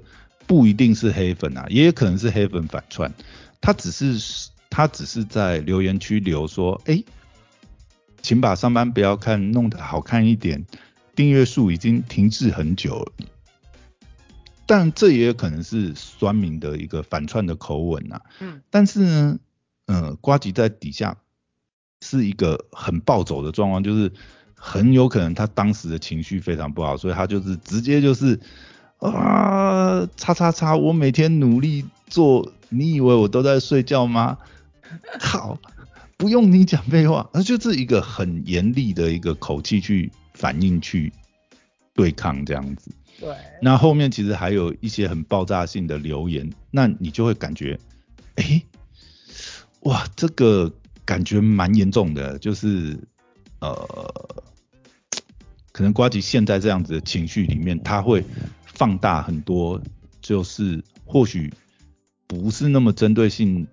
[0.47, 3.13] 不一定是黑粉啊，也有可能是黑粉反串。
[3.61, 7.03] 他只是他只是在留言区留说，哎，
[8.21, 10.65] 请把上班不要看弄得好看一点，
[11.15, 13.11] 订阅数已经停滞很久了。
[14.65, 18.19] 但这也有可能是酸民的一个反串的口吻呐。
[18.39, 18.61] 嗯。
[18.69, 19.39] 但是呢，
[19.85, 21.17] 嗯，瓜吉在底下
[22.01, 24.11] 是一个很暴走的状况，就是
[24.55, 28.39] 很有可能他当时的情绪非常不好，所以他就是直接就是。
[29.01, 30.75] 啊，叉叉叉！
[30.75, 34.37] 我每天努力做，你以为我都在睡觉吗？
[35.19, 35.57] 好，
[36.17, 41.11] 不用你讲废话，那就是一个很严厉的一个口气去反应去
[41.95, 42.91] 对抗这样子。
[43.19, 43.35] 对。
[43.59, 47.79] 那后面其实还有一些很爆炸性的留言，那你就会感觉，
[48.35, 48.61] 哎，
[49.79, 50.71] 哇，这个
[51.03, 52.95] 感觉蛮严重的，就是
[53.61, 53.73] 呃，
[55.71, 58.23] 可能瓜吉现在这样子的情绪里面，他会。
[58.81, 59.79] 放大很多，
[60.21, 61.53] 就是或许
[62.25, 63.67] 不是那么针对性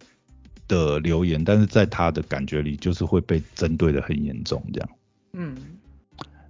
[0.68, 4.88] 的留言，但是在他的感觉里，就是会被针对的很严重，这样。
[5.32, 5.56] 嗯，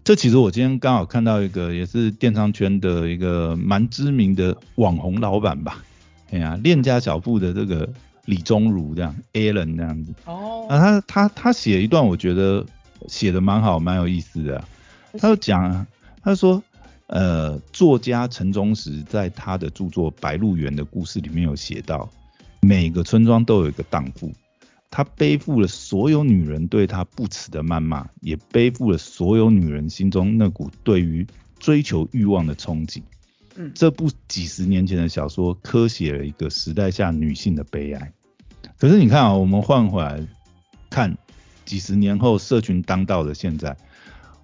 [0.02, 5.84] 这其实我今天刚好看到一个，也是电商圈的一个蛮知名的网红老板吧，
[6.32, 7.88] 哎呀，链家小铺的这个
[8.24, 10.12] 李宗儒这样，Allen 这样子。
[10.24, 10.66] 哦。
[10.68, 12.66] 啊，他他他写一段，我觉得
[13.06, 14.64] 写的蛮好，蛮有意思的。
[15.16, 15.86] 他就讲，
[16.24, 16.60] 他说，
[17.08, 22.08] 呃，作家陈忠实在他的著作《白鹿原》的故事里面有写到，
[22.60, 24.30] 每个村庄都有一个荡妇，
[24.90, 31.26] 她背负了所有女人对她不耻的谩骂，也背负了所有女人心中那股对于
[31.58, 33.00] 追求欲望的憧憬。
[33.56, 38.12] 嗯，这部几十年前的小说，刻写了一个时代下女性的悲哀。
[38.78, 40.22] 可是你看啊，我们换回来
[40.90, 41.16] 看，
[41.64, 43.74] 几十年后社群当道的现在，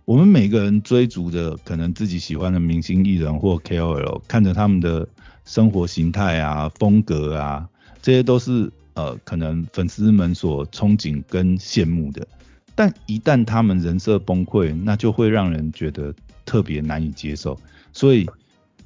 [0.05, 5.09] 我们每个人追逐的可能自己喜欢的明星艺人或 KOL，看着他们的
[5.45, 7.69] 生活形态啊、风格啊，
[8.03, 12.27] 这些都是呃可能粉丝们所憧憬跟羡慕的。
[12.75, 16.15] 但一旦他们人设崩溃，那就会让人觉得
[16.45, 17.59] 特别难以接受。
[17.93, 18.27] 所以。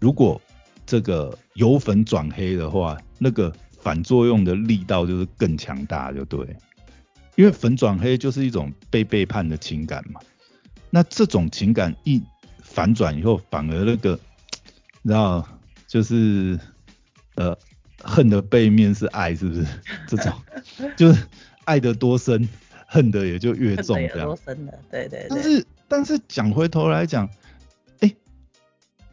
[0.00, 0.40] 如果
[0.86, 6.38] 这个由粉转黑的话，那个反作用的力道就是更强大，就对。
[7.34, 10.20] 因为粉转黑就是一种被背叛的情感嘛。
[10.90, 12.22] 那这种情感一
[12.62, 14.18] 反转以后，反而那个，
[15.02, 15.46] 你知道，
[15.86, 16.58] 就是
[17.36, 17.56] 呃，
[18.02, 19.66] 恨的背面是爱，是不是？
[20.08, 20.32] 这种
[20.96, 21.26] 就是
[21.64, 22.48] 爱的多深，
[22.86, 24.26] 恨的也就越重，这样。
[24.26, 25.28] 多深的，对对对。
[25.30, 27.28] 但是但是讲回头来讲。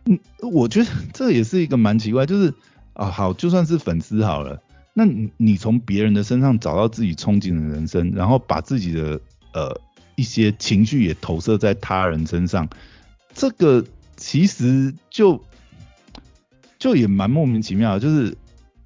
[0.08, 0.20] 嗯，
[0.52, 2.54] 我觉得这也是一个蛮奇怪，就是
[2.94, 4.62] 啊，好，就算是粉丝好了，
[4.94, 9.20] 那你你从别人的身上找到自己憧憬的人生，然后把自己的
[9.56, 9.82] 呃
[10.16, 12.68] 一些情绪也投射在他人身上，
[13.34, 13.86] 这个
[14.18, 15.44] 其实就
[16.80, 18.36] 就也蛮莫名其妙，就是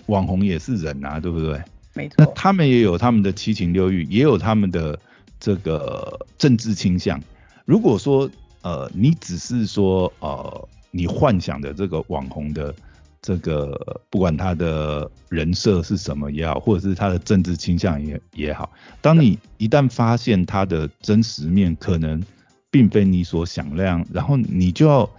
[0.08, 1.62] 网红也是人啊，对不对？
[1.94, 2.16] 没错。
[2.18, 5.00] 那他们也有他们的七情六欲，也有他们的
[5.40, 7.22] 这个政治倾向。
[7.66, 8.30] 如果说
[8.62, 10.68] 呃，你只是说呃。
[10.92, 12.74] 你幻想的这个网红的
[13.22, 22.24] 这个，不管他的人设是什么也好，或者是他的政治倾向也也好，当你一旦发现他的真实面可能
[22.72, 25.10] 并非你所想那样，然后你就要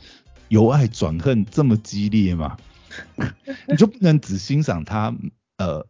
[0.48, 2.56] 由爱转恨这么激烈嘛？
[3.68, 5.14] 你就不能只欣赏他，
[5.58, 5.86] 呃，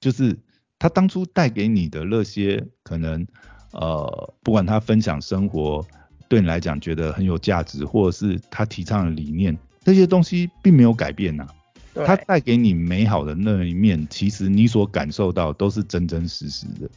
[0.00, 0.38] 就是
[0.78, 3.26] 他当初带给你的那些可能，
[3.72, 5.86] 呃，不管他分享生活。
[6.28, 11.46] 对你来讲觉得很有价值，或者是他提倡的理念，这些东西并没有改变呐。
[11.94, 16.90] 它带给你美好的那一面，其实你所感受到都是真真实实的。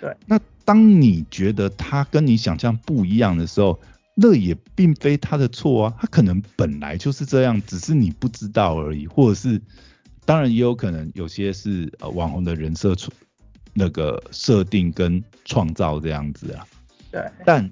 [0.00, 0.16] 对。
[0.26, 3.80] 那当你觉得它跟你想象不一样的时候，
[4.14, 9.60] 那也并非他的错啊，他可能本来就是这样，只是你不知道而已，或者是，
[10.24, 13.10] 当然也有可能有些是呃网红的人设出
[13.74, 16.66] 那个设定跟创造这样子啊。
[17.10, 17.28] 对。
[17.44, 17.68] 但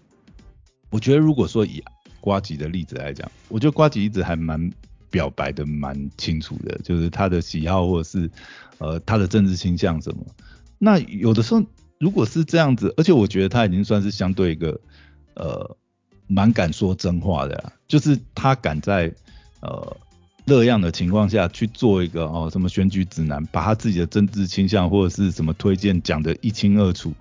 [0.91, 1.81] 我觉得，如果说以
[2.27, 4.69] 瓜吉的例子来讲，我觉得瓜吉一直还蛮
[5.11, 8.29] 表白的蛮清楚的，就是他的喜好或者是
[8.79, 10.27] 呃他的政治倾向什么。
[10.77, 11.63] 那有的时候
[12.01, 14.81] 如果是这样子，而且我觉得他已经算是相对一个
[15.35, 15.77] 呃
[16.27, 19.15] 蛮敢说真话的，就是他敢在
[19.61, 19.97] 呃
[20.45, 27.15] 那样的情况下去做一个哦什么选举指南，把他自己的政治倾向或者是什么推荐讲得一清二楚。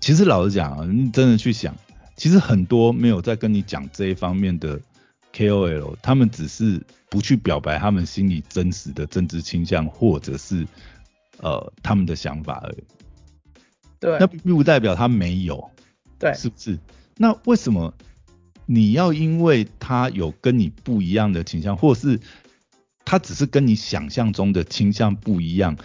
[0.00, 1.76] 其实老实讲啊，你真的去想。
[2.16, 4.80] 其实很多没有在跟你讲这一方面的
[5.34, 10.66] KOL，他们只是不去表白他们心里真实的政治倾向，或者是
[11.40, 12.84] 呃他们的想法而已。
[14.00, 14.16] 对。
[14.18, 15.70] 那并不代表他没有。
[16.18, 16.32] 对。
[16.32, 16.78] 是不是？
[17.18, 17.92] 那为什么
[18.64, 22.18] 你要因为他有跟你不一样的倾向，或是
[23.04, 25.76] 他只是跟你想象中的倾向不一样，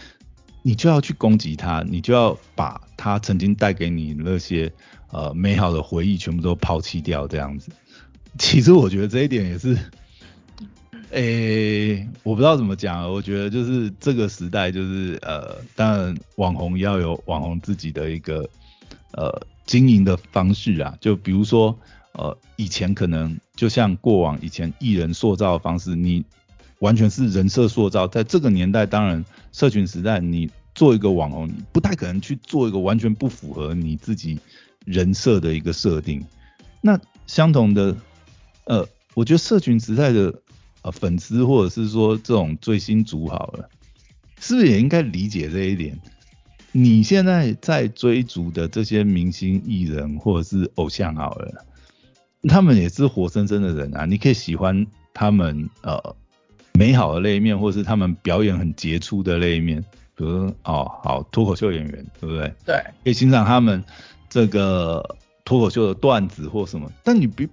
[0.61, 4.71] 你就要去攻击他，你就要把他曾经带给你那些。
[5.11, 7.69] 呃，美好的回忆全部都抛弃掉这样子，
[8.37, 9.77] 其实我觉得这一点也是，
[11.09, 18.49] 诶，我不知道怎么讲，我觉得就是这个时代就是呃，当然网红要有网红自己的一个
[19.11, 21.77] 呃经营的方式啊，就比如说
[22.13, 26.23] 呃以前可能就像过往以前艺人塑造的方式，你
[26.79, 34.39] 完全是人设塑造，在这个年代，当然社群时代，你做一个网红，你不太可能去做一个完全不符合你自己。
[34.85, 36.25] 人设的一个设定，
[36.81, 37.95] 那相同的，
[38.65, 40.33] 呃，我觉得社群时代的
[40.81, 43.69] 呃粉丝或者是说这种追星族好了，
[44.39, 45.99] 是不是也应该理解这一点？
[46.71, 51.65] 你现在在追逐的这些明星艺人或者是偶像好了，
[52.47, 56.15] 他们也是活生生的人啊，你可以喜欢他们呃
[56.73, 59.81] 美好的那一面，或者是他们表演很杰出的那一面，
[60.15, 62.53] 比如哦好脱口秀演员，对不对？
[62.65, 63.83] 对，可以欣赏他们。
[64.31, 67.49] 这个脱口秀的段子或什么，但你别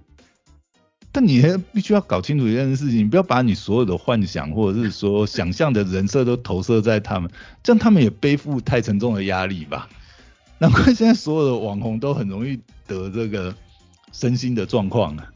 [1.11, 7.29] 但你还必须要搞清楚一件事情，你不要把你所有的幻想或者是说想象的人设都投射在他们，
[7.61, 9.89] 这样他们也背负太沉重的压力吧。
[10.57, 12.57] 难怪现在所有的网红都很容易
[12.87, 13.53] 得这个
[14.13, 15.29] 身心的状况啊。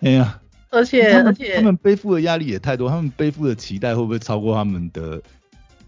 [0.00, 5.22] 哎呀，而且而且他们背负的压力也太多，他们背负的期待会不会超过他们的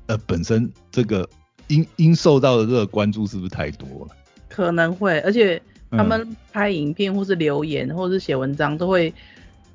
[0.07, 1.29] 呃本身这个
[1.67, 4.15] 应应受到的这个关注是不是太多了？
[4.57, 9.13] 可能会，而且他们拍影片或是留言或是写文章都会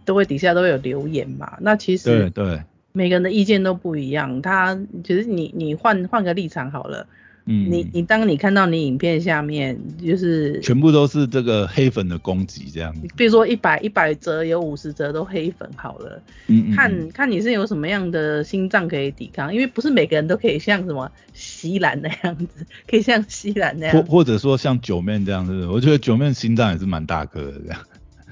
[0.04, 1.56] 都会底下都会有留言嘛。
[1.62, 4.42] 那其实对对，每个人的意见都不一样。
[4.42, 7.06] 他其实你你换换个立场好了。
[7.46, 27.80] 嗯，你你当你看到你影片下面就是全部都是这个黑粉的攻击这样，比如说一百一百折有五十折都黑粉好了，嗯看看你是有什么样的心脏可以抵抗，因为不是每个人都可以像什么西兰那样子， 可以像西兰那样，或或者说像九面这样子，我觉得九面心脏也是蛮大颗的这样。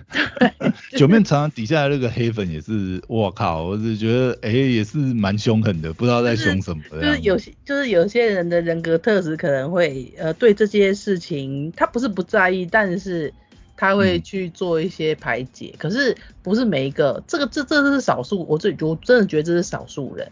[0.98, 6.84] 九面常常底下那个黑粉也是，我靠，我是觉得哎也是蛮凶狠的，不知道在凶什么。
[6.92, 13.32] 就是有些就是有些人的人格特质可能会呃对这些事情他不是不在意，但是
[13.78, 15.76] 他会去做一些排解。
[15.78, 20.28] 可是不是每一个，这个这这是少数，我这我真的觉得这是少数人。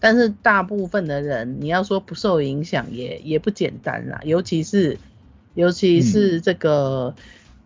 [0.00, 4.98] 但是大部分的人，你要说不受影响也也不简单啦，尤其是
[5.54, 7.14] 尤其是这个。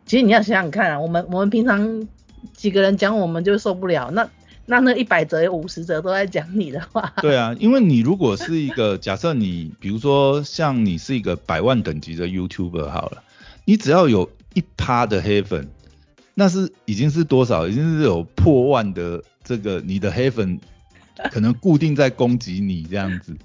[0.06, 2.06] 其实你要想想看啊，我们我们平常
[2.52, 4.28] 几个人讲我们就受不了，那
[4.66, 7.12] 那那一百折五十折都在讲你的话。
[7.22, 13.22] 对啊，因为你如果是一个假设你，比如说像你是一个百万等级的 YouTuber 好了，
[13.64, 15.68] 你只要有一趴的黑粉，
[16.34, 17.66] 那是已经是多少？
[17.66, 20.58] 已经是有破万的这个你的黑粉
[21.30, 23.36] 可能固定在攻击你这样子，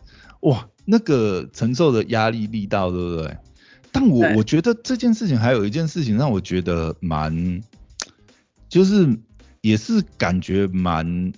[0.42, 3.38] 哇，那个承受的压力力道，对不对？
[3.92, 7.62] 但我我觉得这件事情还有一件事情让我觉得蛮，
[8.70, 9.18] 就是
[9.62, 11.34] 也是感觉蛮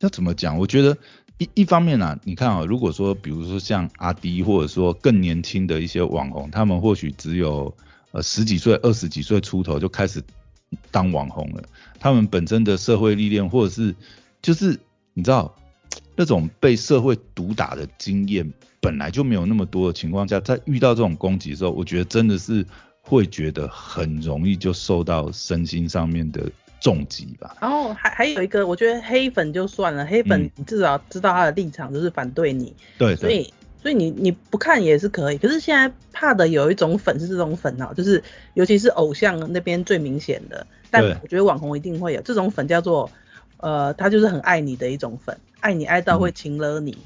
[0.00, 0.56] 要怎么讲？
[0.56, 0.96] 我觉得
[1.38, 7.74] 一一方面啊，你看啊，如果说比如说像阿迪或者说更年轻的一些网红，他们或许只有
[8.12, 10.22] 呃十几岁、二十几岁出头就开始
[10.90, 11.62] 当网红了，
[11.98, 13.94] 他们本身的社会历练或者是
[14.40, 14.80] 就是
[15.12, 15.54] 你知道
[16.16, 18.50] 那种被社会毒打的经验。
[18.80, 22.64] 本来就没有那么多的情况下，在遇到这种攻击的时候，我觉得真的是
[23.02, 26.42] 会觉得很容易就受到身心上面的
[26.80, 27.56] 重击吧。
[27.60, 32.74] 然后还还有一个，我觉得黑粉就算了，黑粉你至少知道他的立场就是反对你。
[32.96, 33.14] 对。
[33.16, 33.52] 所以
[33.82, 35.38] 所以你你不看也是可以。
[35.38, 38.22] 可是现在怕的有一种粉是这种粉啊，就是
[38.54, 43.10] 尤其是偶像那边最明显的，但我觉得网红一定会有这种粉，叫做
[43.58, 46.96] 呃，他就是很爱你的一种粉，爱你爱到会情了你。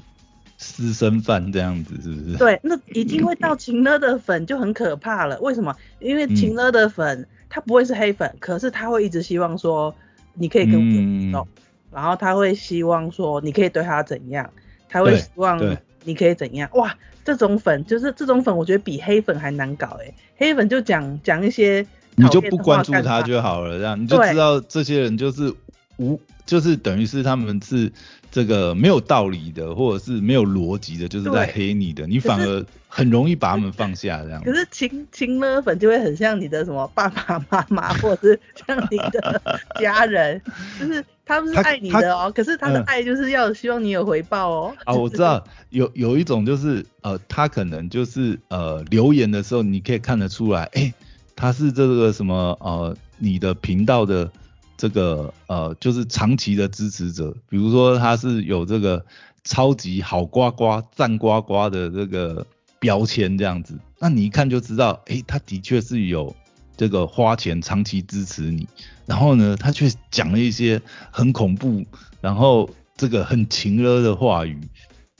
[0.57, 2.37] 私生饭这样子是不是？
[2.37, 5.37] 对，那已经会到情勒的粉就很可怕了。
[5.41, 5.75] 为什么？
[5.99, 9.93] 因为情勒的粉他不会是黑粉，可是他会一直希望说
[10.33, 11.47] 你可以跟我互动，
[11.91, 14.49] 然后他会希望说你可以对他怎样，
[14.87, 15.59] 他会希望
[16.05, 16.69] 你可以怎样。
[16.73, 16.95] 哇，
[17.25, 20.13] 这种粉就是这种粉，我觉得比黑粉还难搞哎。
[20.37, 21.85] 黑粉就讲讲一些，
[22.15, 25.53] 你就不关注他就好了，这样你就知道这些人就是
[25.97, 27.91] 无，就是等于是他们是。
[28.35, 34.43] 这个没有道理的，或者是没有逻辑的，就是在黑你的，你反而很容易把他们放下这样。
[34.43, 39.41] 可是情情勒粉就会很像你的什么爸爸妈妈，或者是像你的
[39.79, 40.41] 家人，
[40.77, 44.75] 就是他们是爱你的哦，可是他的爱就是要希望你有回报哦。
[44.83, 50.93] 啊，我知道有有一种就是呃，他可能就是呃留言的时候，你可以看得出来，哎，
[51.37, 54.29] 他是这个什么呃你的频道的。
[54.77, 59.05] 这个呃，就是长期的支持者，比如说他是有这个
[59.43, 62.45] 超级好呱呱赞呱呱的这个
[62.79, 66.35] 标签这样子，那你一看就知道，哎，他的确是有
[66.75, 68.67] 这个花钱长期支持你，
[69.05, 71.85] 然后呢，他却讲了一些很恐怖，
[72.19, 74.59] 然后这个很情勒的话语，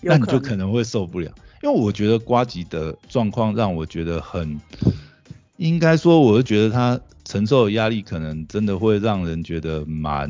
[0.01, 1.31] 那你就可能会受不了，
[1.63, 4.59] 因为我觉得瓜吉的状况让我觉得很，
[5.55, 6.99] 应该说，我就觉得他。
[7.25, 10.29] 承受的压力可能真的会让人觉得蛮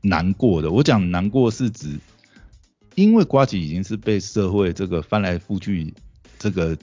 [0.00, 0.70] 难过的。
[0.70, 1.96] 我讲难过是指，
[2.96, 5.94] 因为瓜吉已经是被社会这个翻来覆去
[6.40, 6.76] 这个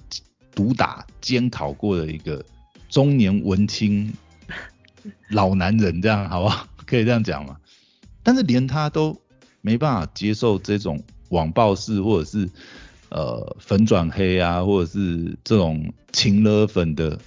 [0.55, 2.43] 毒打、监考过的一个
[2.87, 4.11] 中年文青
[5.29, 6.65] 老男人，这样好不好？
[6.85, 7.57] 可以这样讲吗？
[8.23, 9.19] 但是连他都
[9.61, 12.49] 没办法接受这种网暴式或者是
[13.09, 17.19] 呃粉转黑啊，或者是这种情勒粉的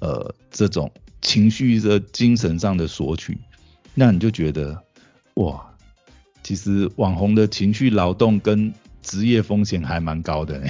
[0.00, 0.92] 呃这种。
[1.22, 3.38] 情绪的、精神上的索取，
[3.94, 4.82] 那你就觉得
[5.34, 5.64] 哇，
[6.42, 10.66] 其实网红的情绪劳动跟职业风险还蛮高的呢。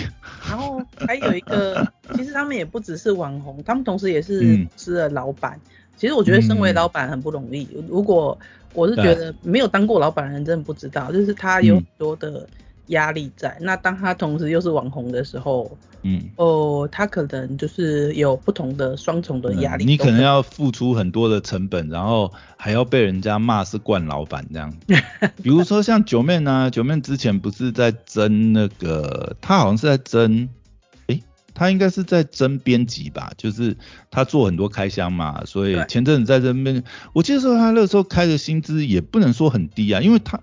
[0.49, 5.61] 然后还有一个， 其实他们也不只是网红，他们同时也是公司的老板，
[5.97, 7.69] 其实我觉得身为老板很不容易。
[7.89, 8.39] 如果
[8.73, 12.49] 我是觉得没有当过老板的人真的不知道，就是他有很多的
[12.91, 13.59] 压力在。
[13.61, 19.85] 那当他同时又是网红的时候，嗯，哦，他可能就是有不同的双重的压力。
[19.85, 24.73] 你可能要付出很多的成本，然后还要被人家骂是惯老板这样。
[25.43, 30.49] 比如说像九妹呢，九妹之前不是在争那个，他好像是在争。
[31.53, 33.77] 他应该是在争编辑吧，就是
[34.11, 36.83] 他做很多开箱嘛，所以前阵子在这边，
[37.13, 40.41] 我记得说他那时候开的薪资也不能说很低啊，因为他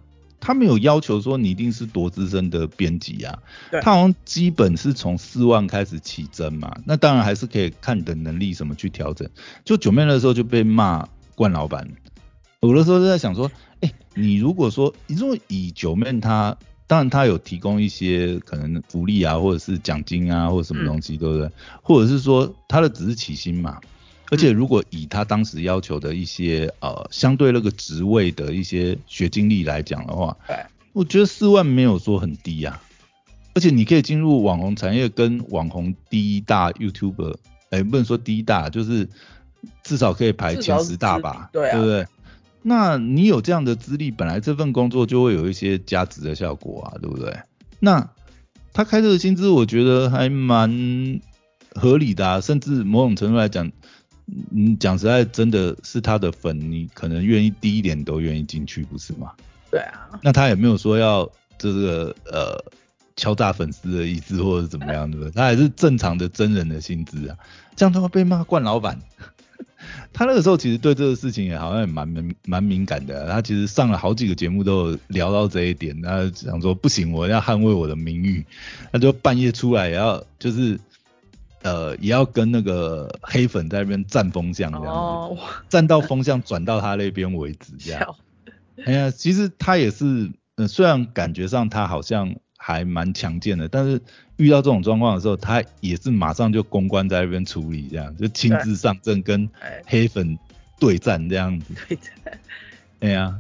[0.48, 3.38] 他没有要求说你一定是多资深的编辑啊，
[3.82, 9.30] 他好像基本是从四万开始起征嘛，那当然还是可以看你的能力什么去调整。
[9.66, 11.86] 就九妹那时候就被骂冠老板，
[12.62, 16.56] 有的时候就在想说，哎，你如果说你如果以九妹他。
[16.90, 21.52] 当然，他有提供一些可能福利啊，或者是奖金啊，或者什么东西，对不对？
[21.84, 23.82] 或者是说他的只是起薪嘛。
[24.30, 30.36] 而且如果以他当时要求的一些呃相对那个职位的一些学经历来讲的话，
[30.94, 32.82] 我觉得四万没有说很低呀。
[33.54, 37.36] 而且你可以进入网红产业，跟网红第一大 YouTuber，
[37.72, 39.10] 哎，不能说第一大，就是
[39.84, 42.06] 至少可以排前十大吧，对不对？
[42.62, 47.36] 那你有这样的资历，本来这份工作就会有一些加值的效果啊，对不对？
[47.80, 48.08] 那
[48.74, 51.20] 他开这个薪资，我觉得还蛮
[51.74, 53.72] 合理的啊，甚至某种程度来讲，
[54.52, 59.32] 嗯，讲实在，真的是他的粉，你可能愿意低一点都愿意进去，不是吗？
[59.72, 60.10] 对啊。
[60.22, 62.64] 那他也没有说要这个呃
[63.16, 65.32] 敲诈粉丝的意思，或者怎么样，对不对？
[65.36, 67.38] 他还是正常的真人的薪资啊，
[67.76, 69.00] 这样的话被骂惯老板。
[70.12, 78.46] 他那个时候其实对这个事情也好像也蛮蛮蛮敏感的，他其实上了好几个节目都有聊到这一点，他想说不行，我要捍卫我的名誉，
[78.92, 80.80] 他就半夜出来也要就是
[81.68, 88.16] 呃也要跟那个黑粉在那边站风向这样子，占到风向转到他那边为止这样。
[88.86, 92.36] 哎呀，其实他也是，呃虽然感觉上他好像。
[92.60, 94.02] 还蛮强健的，但是
[94.36, 99.48] 遇到这种状况的时候，他也是马上就公关在那边处理，这样就亲自上阵跟
[99.86, 100.38] 黑粉
[100.80, 101.74] 对战这样子。
[101.88, 102.40] 对战。
[103.00, 103.40] 哎呀，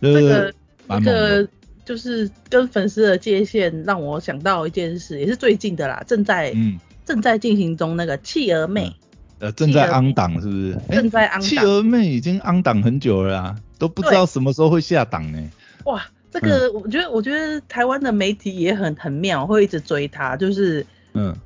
[0.00, 0.52] 这个
[0.88, 1.48] 这个
[1.84, 6.78] 就是跟粉丝的界限，让我想到一件事，也是最近的啦，正在嗯
[7.12, 8.96] 正在进行中那个企鹅妹。
[9.38, 10.78] 呃，正在安档是不是？
[10.90, 11.42] 正在安档。
[11.42, 15.50] 企鹅妹已经安档很久了啊，都不知道什么时候会下档呢。
[15.84, 16.02] 哇。
[16.32, 21.36] 这个我觉得，我觉得台湾的媒体也很很妙，会一直追他，就是，嗯，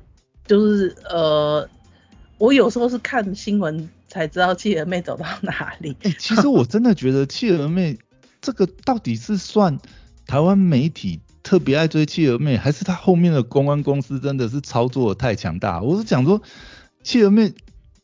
[0.45, 1.69] 就是呃，
[2.37, 5.93] 我有时候是看新闻才知道企鹅妹走到哪里。
[6.03, 7.97] 哎，其实我真的觉得企鹅妹
[8.39, 9.77] 这个到底是算
[10.25, 15.81] 台湾媒体特别爱追企鹅妹，还是他后面的公关公司真的是操作太强大？
[15.81, 16.41] 我是讲说，
[17.03, 17.53] 企鹅妹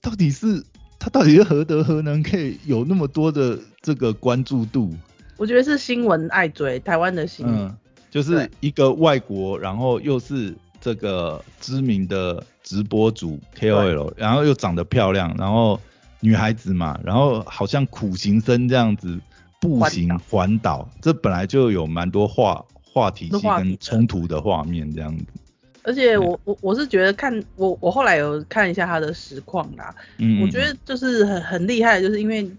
[0.02, 0.64] 到底是
[0.98, 4.96] 他到底是何德何能，可以有那么多的这个关注度？
[5.36, 7.76] 我觉得是新闻爱追台湾的新闻，
[8.10, 15.78] 就是一个外国，然后又是这个知名的直播主 KOL，然后又长得漂亮，然后
[16.22, 19.20] 女孩子嘛，然后好像苦行僧这样子
[19.60, 22.64] 步行环岛，这本来就有蛮多话
[22.94, 25.26] 话题性跟冲突的画面这样子。
[25.84, 32.50] 而且我我我是觉得看我我后来有看一下他的实况啦，嗯，我觉得就是很很厉害，就是因为。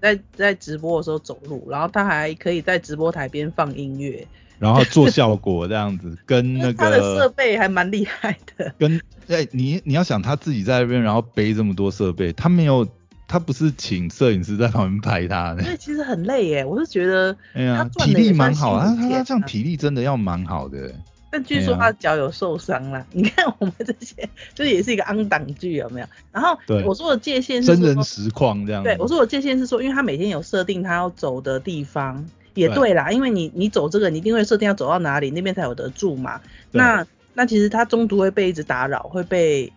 [0.00, 4.24] 在在直播的时候走路，然后他还可以在直播台边放音乐，
[4.60, 8.72] 然后做效果这样子，跟 那个他的设备还蛮厉害的。
[8.78, 12.86] 跟哎，你你要想他自己在那边，然后背这么多设备，他没有，
[13.34, 15.56] 他不是请摄影师在旁边拍他。
[15.60, 20.94] 所以其实很累耶，我是觉得，哎呀，体力蛮好，他他他这样体力真的要蛮好的。
[21.32, 26.06] 但据说他脚有受伤了， 你看我们这些，这也是一个安档剧有没有？
[26.30, 28.84] 然后我说的界限是真人实况这样。
[28.84, 32.24] 对，我说的界限是说，因为他每天有设定他要走的地方，
[32.54, 36.40] 也对啦，因为你你走这个，你一定会设定要走到哪里，那边才有得住嘛。
[36.70, 39.72] 那那其实他中途会被一直打扰，会被。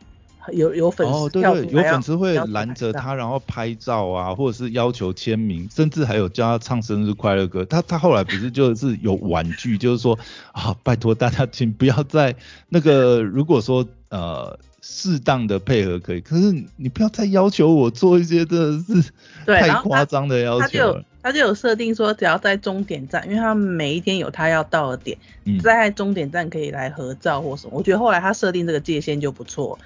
[0.52, 7.66] 有有粉丝，对对，有粉丝会拦着他，然后拍照啊，或者是要求签名，甚至还有叫他唱生日快乐歌。
[7.66, 10.18] 他他后来不是就是有婉拒，就是说
[10.52, 12.36] 啊，拜托大家请不要再
[12.70, 19.12] 那个，如果说呃适当的配合可以，可是你不要再要求我做一些真的是
[19.46, 20.60] 太夸张的要求。
[20.62, 25.18] 他就他就有设定说，只要在终点站，因为他每一天有他要到的点，
[25.62, 27.74] 在终点站可以来合照或什么。
[27.76, 29.78] 我觉得后来他设定这个界限就不错。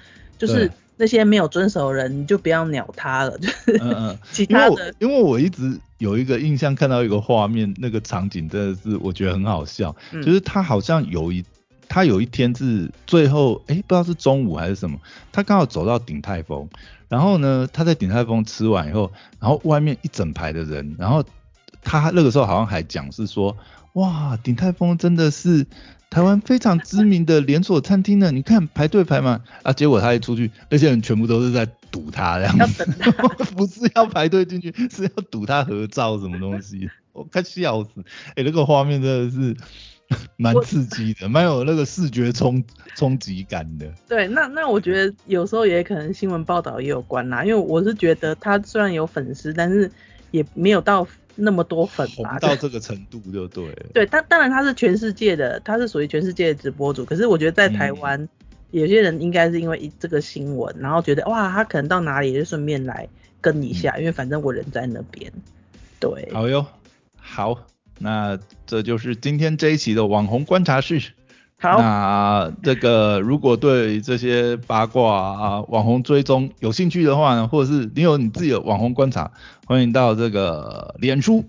[0.46, 3.38] 就是那些没有遵守的人，你就不要鸟他了。
[3.38, 9.94] 就是 其他的，因为我一直有一个印象，看到一个画面，那个场景真的是我觉得很好笑。
[10.24, 11.44] 就是他好像有一，
[11.88, 14.98] 他有一天是最后，哎，不知道是中午还是什么，
[15.30, 16.68] 他刚好走到鼎泰丰，
[17.08, 21.24] 然后呢，他在鼎泰丰吃完以后，然后外面一整排的人，然后
[21.82, 23.56] 他那个时候好像还讲是说，
[23.94, 25.66] 哇，鼎泰丰真的是
[26.10, 32.84] 台湾非常知名的连锁餐厅呢，你看排队排满啊，结果他一出去，那些人全部都是在堵他这样子，
[33.56, 37.90] 不是要排队进去，是要堵他合照什么东西， 我快笑死，
[38.34, 39.56] 哎，那个画面真的是。
[40.36, 42.62] 蛮刺激的，蛮有那个视觉冲
[42.96, 43.90] 冲击感的。
[44.06, 49.90] 对，那那我觉得有时候也可能新闻报道也有关啦，因为我是觉得他虽然有粉丝，但是
[50.30, 53.74] 也没有到那么多粉吧，到这个程度 就对。
[53.92, 58.28] 对，当当然他是全世界的，他是属于全世界的直播主，可是我觉得在台湾，
[58.70, 63.08] 有些人应该是因为这个新闻，然后觉得哇，他可能到哪里就顺便来
[63.40, 65.32] 跟一下，因为反正我人在那边。
[65.98, 66.28] 对。
[66.32, 66.66] 好哟，
[67.16, 67.66] 好。
[67.98, 71.00] 那这就是今天这一期的网红观察室。
[71.62, 79.30] 好，那这个如果对这些八卦啊、网红追踪有兴趣的话呢，或者是你有你自己的网红观察，
[79.64, 81.44] 欢迎到这个脸书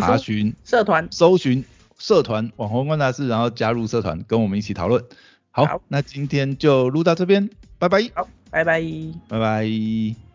[0.00, 1.64] 查询社团，搜寻
[1.96, 5.00] 社团网红观察室，然后加入社团，跟我们一起讨论。
[5.52, 7.48] 好，那今天就录到这边，
[7.78, 8.02] 拜拜。
[8.14, 8.82] 好，拜拜，
[9.28, 10.22] 拜拜。